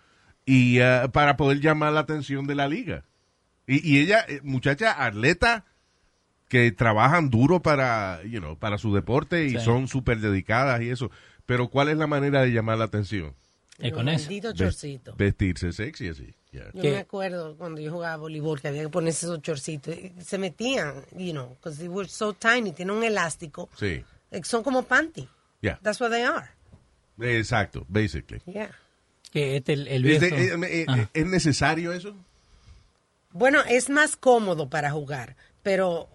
y 0.46 0.80
uh, 0.80 1.10
para 1.10 1.36
poder 1.36 1.60
llamar 1.60 1.92
la 1.92 2.00
atención 2.00 2.46
de 2.46 2.54
la 2.54 2.68
liga. 2.68 3.04
Y, 3.66 3.80
y 3.86 3.98
ella, 4.00 4.24
eh, 4.28 4.40
muchacha 4.44 5.04
atleta, 5.04 5.64
que 6.48 6.70
trabajan 6.70 7.28
duro 7.30 7.60
para, 7.60 8.22
you 8.24 8.38
know, 8.38 8.56
para 8.56 8.78
su 8.78 8.94
deporte 8.94 9.44
y 9.46 9.50
Sí. 9.50 9.60
son 9.60 9.88
súper 9.88 10.20
dedicadas 10.20 10.80
y 10.82 10.90
eso. 10.90 11.10
Pero 11.46 11.68
¿cuál 11.68 11.88
es 11.88 11.96
la 11.96 12.06
manera 12.06 12.42
de 12.42 12.52
llamar 12.52 12.78
la 12.78 12.84
atención? 12.84 13.34
Un 13.78 13.90
con 13.90 14.08
eso. 14.08 14.30
chorcito. 14.54 15.14
Vestirse 15.16 15.72
sexy 15.72 16.08
así. 16.08 16.34
yeah. 16.50 16.70
Yo 16.72 16.80
¿Qué? 16.82 16.90
me 16.92 16.98
acuerdo 16.98 17.56
cuando 17.56 17.80
yo 17.80 17.92
jugaba 17.92 18.16
voleibol 18.16 18.60
que 18.60 18.68
había 18.68 18.82
que 18.82 18.88
ponerse 18.88 19.26
esos 19.26 19.42
chorcitos. 19.42 19.94
y 19.94 20.12
Se 20.24 20.38
metían, 20.38 21.04
you 21.16 21.32
know, 21.32 21.50
because 21.56 21.78
they 21.78 21.88
were 21.88 22.08
so 22.08 22.32
tiny. 22.32 22.72
Tienen 22.72 22.96
un 22.96 23.04
elástico. 23.04 23.68
Sí, 23.78 24.02
Eh, 24.30 24.40
Son 24.44 24.62
como 24.62 24.82
panty. 24.82 25.28
yeah. 25.60 25.78
That's 25.82 26.00
what 26.00 26.10
they 26.10 26.22
are. 26.22 26.48
Exacto, 27.20 27.84
basically. 27.88 28.40
Yeah. 28.46 28.70
Que 29.30 29.56
este, 29.56 29.74
el, 29.74 29.88
el 29.88 30.06
¿Es, 30.06 30.20
de- 30.20 30.28
eh, 30.28 30.58
eh, 30.82 30.86
Ah. 30.88 31.08
¿es 31.12 31.26
necesario 31.26 31.92
eso? 31.92 32.14
Bueno, 33.32 33.60
es 33.68 33.90
más 33.90 34.16
cómodo 34.16 34.70
para 34.70 34.90
jugar, 34.90 35.36
pero 35.62 36.08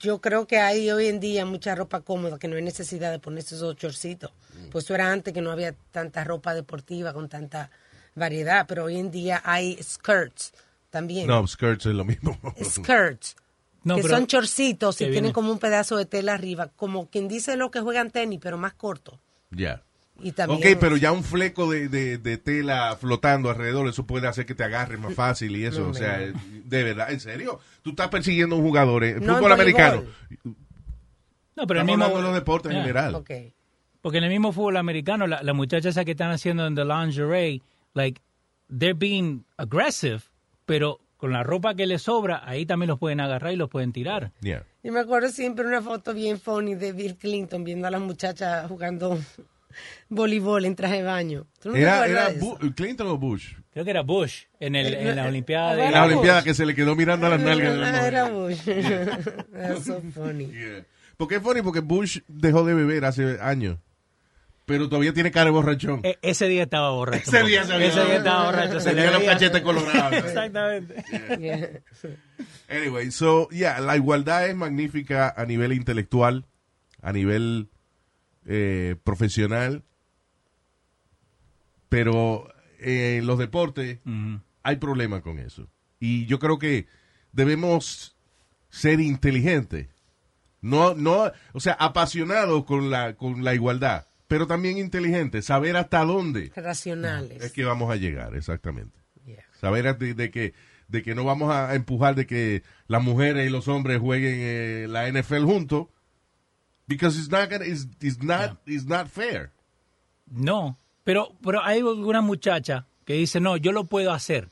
yo 0.00 0.20
creo 0.20 0.46
que 0.46 0.58
hay 0.58 0.90
hoy 0.90 1.06
en 1.06 1.20
día 1.20 1.44
mucha 1.44 1.74
ropa 1.74 2.00
cómoda 2.00 2.38
que 2.38 2.48
no 2.48 2.56
hay 2.56 2.62
necesidad 2.62 3.10
de 3.10 3.18
ponerse 3.18 3.54
esos 3.54 3.76
chorcitos. 3.76 4.32
Pues 4.70 4.84
eso 4.84 4.94
era 4.94 5.12
antes 5.12 5.32
que 5.32 5.40
no 5.40 5.50
había 5.50 5.74
tanta 5.90 6.24
ropa 6.24 6.54
deportiva 6.54 7.12
con 7.12 7.28
tanta 7.28 7.70
variedad, 8.14 8.66
pero 8.66 8.84
hoy 8.84 8.96
en 8.96 9.10
día 9.10 9.42
hay 9.44 9.78
skirts 9.82 10.52
también. 10.90 11.26
No, 11.26 11.46
skirts 11.46 11.86
es 11.86 11.94
lo 11.94 12.04
mismo. 12.04 12.38
Skirts. 12.62 13.36
No, 13.84 13.96
que 13.96 14.02
son 14.02 14.26
chorcitos 14.26 15.00
y 15.00 15.10
tienen 15.10 15.32
como 15.32 15.52
un 15.52 15.60
pedazo 15.60 15.96
de 15.96 16.06
tela 16.06 16.34
arriba, 16.34 16.72
como 16.74 17.08
quien 17.08 17.28
dice 17.28 17.56
lo 17.56 17.70
que 17.70 17.80
juegan 17.80 18.10
tenis, 18.10 18.40
pero 18.42 18.58
más 18.58 18.74
corto. 18.74 19.20
Ya. 19.50 19.84
Y 20.20 20.32
también 20.32 20.60
Ok, 20.74 20.78
pero 20.80 20.96
ya 20.96 21.12
un 21.12 21.22
fleco 21.22 21.70
de, 21.70 21.88
de- 21.88 22.16
de 22.18 22.38
tela 22.38 22.96
flotando 22.98 23.50
alrededor, 23.50 23.86
eso 23.88 24.06
puede 24.06 24.26
hacer 24.26 24.46
que 24.46 24.54
te 24.54 24.64
agarre 24.64 24.96
más 24.96 25.14
fácil 25.14 25.54
y 25.56 25.64
eso, 25.64 25.80
No, 25.82 25.90
o 25.90 25.94
sea, 25.94 26.18
no. 26.18 26.40
de 26.64 26.82
verdad, 26.84 27.10
¿en 27.12 27.20
serio? 27.20 27.60
Tú 27.82 27.90
estás 27.90 28.08
persiguiendo 28.08 28.56
a 28.56 28.58
un 28.58 28.64
jugador, 28.64 29.04
eh, 29.04 29.16
No, 29.20 29.32
en 29.32 29.38
fútbol 29.38 29.52
americano. 29.52 30.04
No, 31.54 31.66
pero 31.66 31.80
Estamos 31.80 31.80
el 31.80 31.86
mismo, 31.86 32.04
hablando 32.04 32.16
de 32.18 32.22
los 32.22 32.34
deportes 32.34 32.70
en 32.70 32.76
Yeah. 32.78 32.82
general. 32.82 33.14
Ok. 33.14 33.30
Porque 34.02 34.18
en 34.18 34.24
el 34.24 34.30
mismo 34.30 34.52
fútbol 34.52 34.76
americano, 34.76 35.26
la, 35.26 35.42
la 35.42 35.52
muchacha 35.52 35.88
esa 35.88 36.04
que 36.04 36.12
están 36.12 36.30
haciendo 36.30 36.66
en 36.66 36.74
the 36.74 36.84
lingerie, 36.84 37.62
like, 37.94 38.20
they're 38.68 38.94
being 38.94 39.44
aggressive, 39.56 40.20
pero 40.64 41.00
con 41.16 41.32
la 41.32 41.42
ropa 41.42 41.74
que 41.74 41.86
les 41.86 42.02
sobra, 42.02 42.42
ahí 42.44 42.66
también 42.66 42.88
los 42.88 42.98
pueden 42.98 43.20
agarrar 43.20 43.52
y 43.52 43.56
los 43.56 43.68
pueden 43.70 43.92
tirar. 43.92 44.32
Yeah. 44.42 44.64
Yo 44.82 44.92
me 44.92 45.00
acuerdo 45.00 45.28
siempre 45.30 45.66
una 45.66 45.82
foto 45.82 46.12
bien 46.14 46.38
funny 46.38 46.74
de 46.74 46.92
Bill 46.92 47.16
Clinton 47.16 47.64
viendo 47.64 47.86
a 47.88 47.90
las 47.90 48.00
muchachas 48.00 48.68
jugando 48.68 49.18
voleibol 50.08 50.64
en 50.64 50.74
traje 50.76 50.96
de 50.96 51.02
baño. 51.02 51.46
¿Tú 51.60 51.70
no 51.70 51.74
te 51.74 51.80
Era, 51.82 52.06
Clinton 52.74 53.06
o 53.08 53.18
Bush. 53.18 53.54
Creo 53.72 53.84
que 53.84 53.90
era 53.90 54.02
Bush 54.02 54.44
en, 54.60 54.74
el, 54.76 54.94
Eh, 54.94 55.08
en 55.10 55.16
la 55.16 55.24
eh, 55.26 55.28
Olimpiada 55.28 55.86
En 55.86 55.92
la. 55.92 56.04
Olimpiada 56.04 56.42
que 56.42 56.54
se 56.54 56.64
le 56.64 56.74
quedó 56.74 56.96
mirando 56.96 57.26
a 57.26 57.30
las 57.30 57.40
nalgas 57.40 57.72
de 57.74 57.78
la 57.80 57.88
Ah, 57.88 57.92
mujer. 57.92 58.14
era 58.14 58.28
Bush. 58.30 58.60
That's 59.52 59.84
so 59.84 60.00
funny. 60.14 60.46
Yeah. 60.46 60.84
¿Por 61.16 61.28
qué 61.28 61.36
es 61.36 61.42
funny? 61.42 61.62
Porque 61.62 61.80
Bush 61.80 62.20
dejó 62.28 62.64
de 62.64 62.74
beber 62.74 63.04
hace 63.04 63.38
años. 63.40 63.78
Pero 64.66 64.88
todavía 64.88 65.12
tiene 65.12 65.30
cara 65.30 65.44
de 65.46 65.50
borrachón. 65.52 66.00
E- 66.02 66.18
ese 66.22 66.48
día 66.48 66.64
estaba 66.64 66.90
borracho. 66.90 67.22
Ese 67.30 67.42
día 67.46 67.62
se 67.64 67.72
había- 67.74 67.86
Ese 67.86 68.04
día 68.04 68.16
estaba 68.16 68.46
borracho. 68.46 68.80
se 68.80 68.88
le 68.92 69.02
Tenía 69.02 69.10
los 69.18 69.22
cachetes 69.22 69.62
colorados. 69.62 70.12
Exactamente. 70.24 71.04
Yeah. 71.38 71.70
Anyway, 72.68 73.10
so, 73.12 73.48
yeah, 73.50 73.78
la 73.80 73.96
igualdad 73.96 74.48
es 74.48 74.56
magnífica 74.56 75.32
a 75.36 75.44
nivel 75.46 75.72
intelectual, 75.72 76.46
a 77.00 77.12
nivel 77.12 77.68
eh, 78.46 78.96
profesional, 79.04 79.84
pero 81.88 82.48
eh, 82.78 83.18
en 83.18 83.26
los 83.26 83.38
deportes 83.38 83.98
hay 84.62 84.76
problemas 84.76 85.22
con 85.22 85.38
eso. 85.38 85.68
Y 85.98 86.26
yo 86.26 86.38
creo 86.38 86.58
que 86.58 86.86
debemos 87.32 88.16
ser 88.68 89.00
inteligentes. 89.00 89.88
No, 90.60 90.94
no, 90.94 91.30
o 91.52 91.60
sea, 91.60 91.74
apasionados 91.74 92.64
con 92.64 92.90
la, 92.90 93.14
con 93.14 93.44
la 93.44 93.54
igualdad, 93.54 94.06
pero 94.26 94.46
también 94.46 94.78
inteligentes, 94.78 95.44
saber 95.44 95.76
hasta 95.76 96.04
dónde 96.04 96.50
Racionales. 96.56 97.42
es 97.42 97.52
que 97.52 97.64
vamos 97.64 97.90
a 97.90 97.96
llegar, 97.96 98.34
exactamente. 98.34 98.98
Yeah. 99.24 99.44
Saber 99.60 99.96
de, 99.98 100.14
de 100.14 100.30
que 100.30 100.54
de 100.88 101.02
que 101.02 101.14
no 101.14 101.24
vamos 101.24 101.52
a 101.52 101.74
empujar 101.74 102.14
de 102.14 102.26
que 102.26 102.62
las 102.86 103.02
mujeres 103.02 103.46
y 103.46 103.50
los 103.50 103.68
hombres 103.68 103.98
jueguen 103.98 104.34
eh, 104.38 104.86
la 104.88 105.08
NFL 105.10 105.44
juntos 105.44 105.88
because 106.86 107.18
it's 107.18 107.30
not 107.30 107.48
gonna- 107.50 107.64
it's, 107.64 107.86
it's 108.00 108.22
not 108.22 108.58
it's 108.66 108.86
not 108.86 109.08
fair. 109.08 109.50
No, 110.30 110.76
pero, 111.04 111.36
pero 111.42 111.62
hay 111.64 111.80
alguna 111.80 112.20
muchacha 112.20 112.86
que 113.04 113.14
dice, 113.14 113.40
no, 113.40 113.56
yo 113.56 113.72
lo 113.72 113.84
puedo 113.84 114.12
hacer 114.12 114.48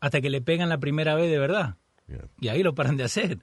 hasta 0.00 0.20
que 0.20 0.30
le 0.30 0.40
pegan 0.40 0.68
la 0.68 0.78
primera 0.78 1.14
vez 1.14 1.30
de 1.30 1.38
verdad. 1.38 1.74
Yeah. 2.06 2.28
Y 2.40 2.48
ahí 2.48 2.62
lo 2.62 2.74
paran 2.74 2.96
de 2.96 3.04
hacer. 3.04 3.38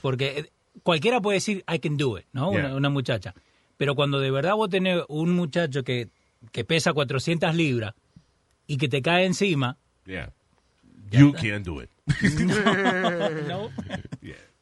Porque 0.00 0.38
eh, 0.38 0.52
cualquiera 0.82 1.20
puede 1.20 1.36
decir, 1.36 1.64
I 1.72 1.78
can 1.78 1.96
do 1.96 2.18
it, 2.18 2.24
¿no? 2.32 2.50
Yeah. 2.52 2.66
Una, 2.66 2.76
una 2.76 2.88
muchacha. 2.90 3.34
Pero 3.76 3.94
cuando 3.94 4.20
de 4.20 4.30
verdad 4.30 4.54
vos 4.54 4.70
tenés 4.70 5.02
un 5.08 5.32
muchacho 5.34 5.82
que, 5.84 6.08
que 6.52 6.64
pesa 6.64 6.92
400 6.94 7.54
libras 7.54 7.94
y 8.66 8.78
que 8.78 8.88
te 8.88 9.02
cae 9.02 9.26
encima, 9.26 9.76
Yeah. 10.06 10.32
You 11.10 11.32
can't 11.32 11.64
do 11.64 11.82
it. 11.82 11.90
no. 13.48 13.70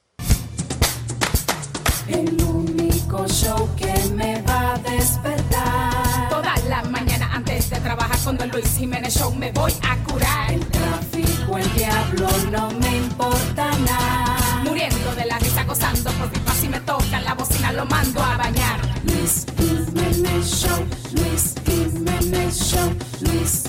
El 2.08 2.42
único 2.42 3.26
show 3.28 3.68
que 3.76 3.92
me 4.14 4.40
va 4.42 4.74
a 4.74 4.78
despertar. 4.78 6.28
Toda 6.28 6.54
la 6.68 6.82
mañana 6.84 7.30
antes 7.32 7.70
de 7.70 7.80
trabajar 7.80 8.18
con 8.24 8.36
Don 8.36 8.50
Luis 8.50 8.76
Jiménez 8.76 9.14
Show 9.14 9.34
me 9.34 9.50
voy 9.52 9.72
a 9.82 9.96
curar. 10.04 10.52
El 10.52 10.66
tráfico, 10.66 11.58
el 11.58 11.72
diablo, 11.74 12.28
no 12.50 12.70
me 12.72 12.96
importa 12.98 13.70
nada. 13.78 14.62
Muriendo 14.64 15.14
de 15.14 15.24
la 15.26 15.38
risa, 15.38 15.64
gozando 15.64 16.10
por 16.12 16.30
pipa 16.30 16.52
si 16.52 16.68
me 16.68 16.80
toca 16.80 17.20
la 17.20 17.34
bocina, 17.34 17.72
lo 17.72 17.86
mando 17.86 18.22
a 18.22 18.36
bañar. 18.36 18.80
Luis 19.04 19.46
Jiménez 19.56 20.46
Show, 20.46 20.84
Luis 21.12 21.54
Jiménez 21.64 22.58
Show, 22.58 22.92
Luis 23.20 23.63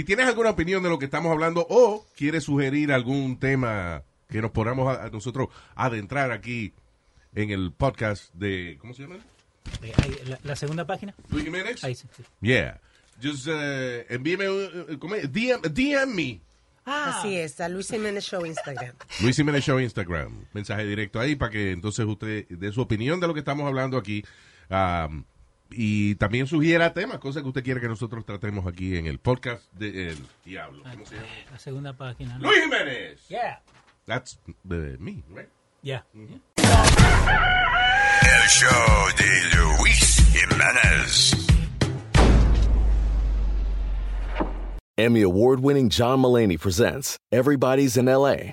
Si 0.00 0.04
tienes 0.04 0.26
alguna 0.26 0.48
opinión 0.48 0.82
de 0.82 0.88
lo 0.88 0.98
que 0.98 1.04
estamos 1.04 1.30
hablando 1.30 1.66
o 1.68 2.06
quieres 2.16 2.44
sugerir 2.44 2.90
algún 2.90 3.38
tema 3.38 4.02
que 4.30 4.40
nos 4.40 4.50
podamos 4.50 4.88
a, 4.96 5.04
a 5.04 5.10
nosotros 5.10 5.48
adentrar 5.74 6.30
aquí 6.32 6.72
en 7.34 7.50
el 7.50 7.70
podcast 7.70 8.32
de. 8.32 8.78
¿Cómo 8.80 8.94
se 8.94 9.02
llama? 9.02 9.18
Eh, 9.82 9.92
la, 10.24 10.38
la 10.42 10.56
segunda 10.56 10.86
página. 10.86 11.14
Luis 11.28 11.44
Jiménez. 11.44 11.84
Ahí 11.84 11.94
sí. 11.94 12.08
sí. 12.16 12.22
Yeah. 12.40 12.80
Just 13.22 13.46
eh, 13.50 14.06
envíeme 14.08 14.48
un. 14.48 14.96
¿cómo 14.98 15.16
es? 15.16 15.30
DM, 15.30 15.60
DM 15.70 16.14
me. 16.14 16.40
Así 16.86 17.36
es, 17.36 17.60
a 17.60 17.68
Luis 17.68 17.90
Jiménez 17.90 18.24
Show 18.24 18.46
Instagram. 18.46 18.94
Luis 19.20 19.36
Jiménez 19.36 19.62
Show 19.62 19.78
Instagram. 19.80 20.46
Mensaje 20.54 20.86
directo 20.86 21.20
ahí 21.20 21.36
para 21.36 21.50
que 21.52 21.72
entonces 21.72 22.06
usted 22.06 22.46
dé 22.48 22.72
su 22.72 22.80
opinión 22.80 23.20
de 23.20 23.26
lo 23.26 23.34
que 23.34 23.40
estamos 23.40 23.66
hablando 23.66 23.98
aquí. 23.98 24.24
um, 24.70 25.24
y 25.72 26.14
también 26.16 26.46
sugiera 26.46 26.92
temas, 26.92 27.18
cosas 27.18 27.42
que 27.42 27.48
usted 27.48 27.62
quiere 27.64 27.80
que 27.80 27.88
nosotros 27.88 28.24
tratemos 28.24 28.66
aquí 28.66 28.96
en 28.96 29.06
el 29.06 29.18
podcast 29.18 29.72
de 29.74 30.10
El 30.10 30.18
Diablo. 30.44 30.82
¿Cómo 30.90 31.06
se 31.06 31.16
llama? 31.16 31.26
La 31.50 31.58
segunda 31.58 31.92
página. 31.92 32.38
¿no? 32.38 32.48
Luis 32.48 32.62
Jiménez. 32.62 33.28
Yeah. 33.28 33.62
That's 34.06 34.38
uh, 34.48 34.52
me, 34.98 35.22
right? 35.34 35.48
Yeah. 35.82 36.04
El 38.22 38.48
show 38.48 39.08
de 39.16 39.56
Luis 39.56 40.16
Jimenez. 40.32 41.34
Emmy 44.98 45.22
award 45.22 45.60
winning 45.60 45.88
John 45.88 46.20
Mullaney 46.20 46.58
presents 46.58 47.16
Everybody's 47.32 47.96
in 47.96 48.04
LA, 48.04 48.52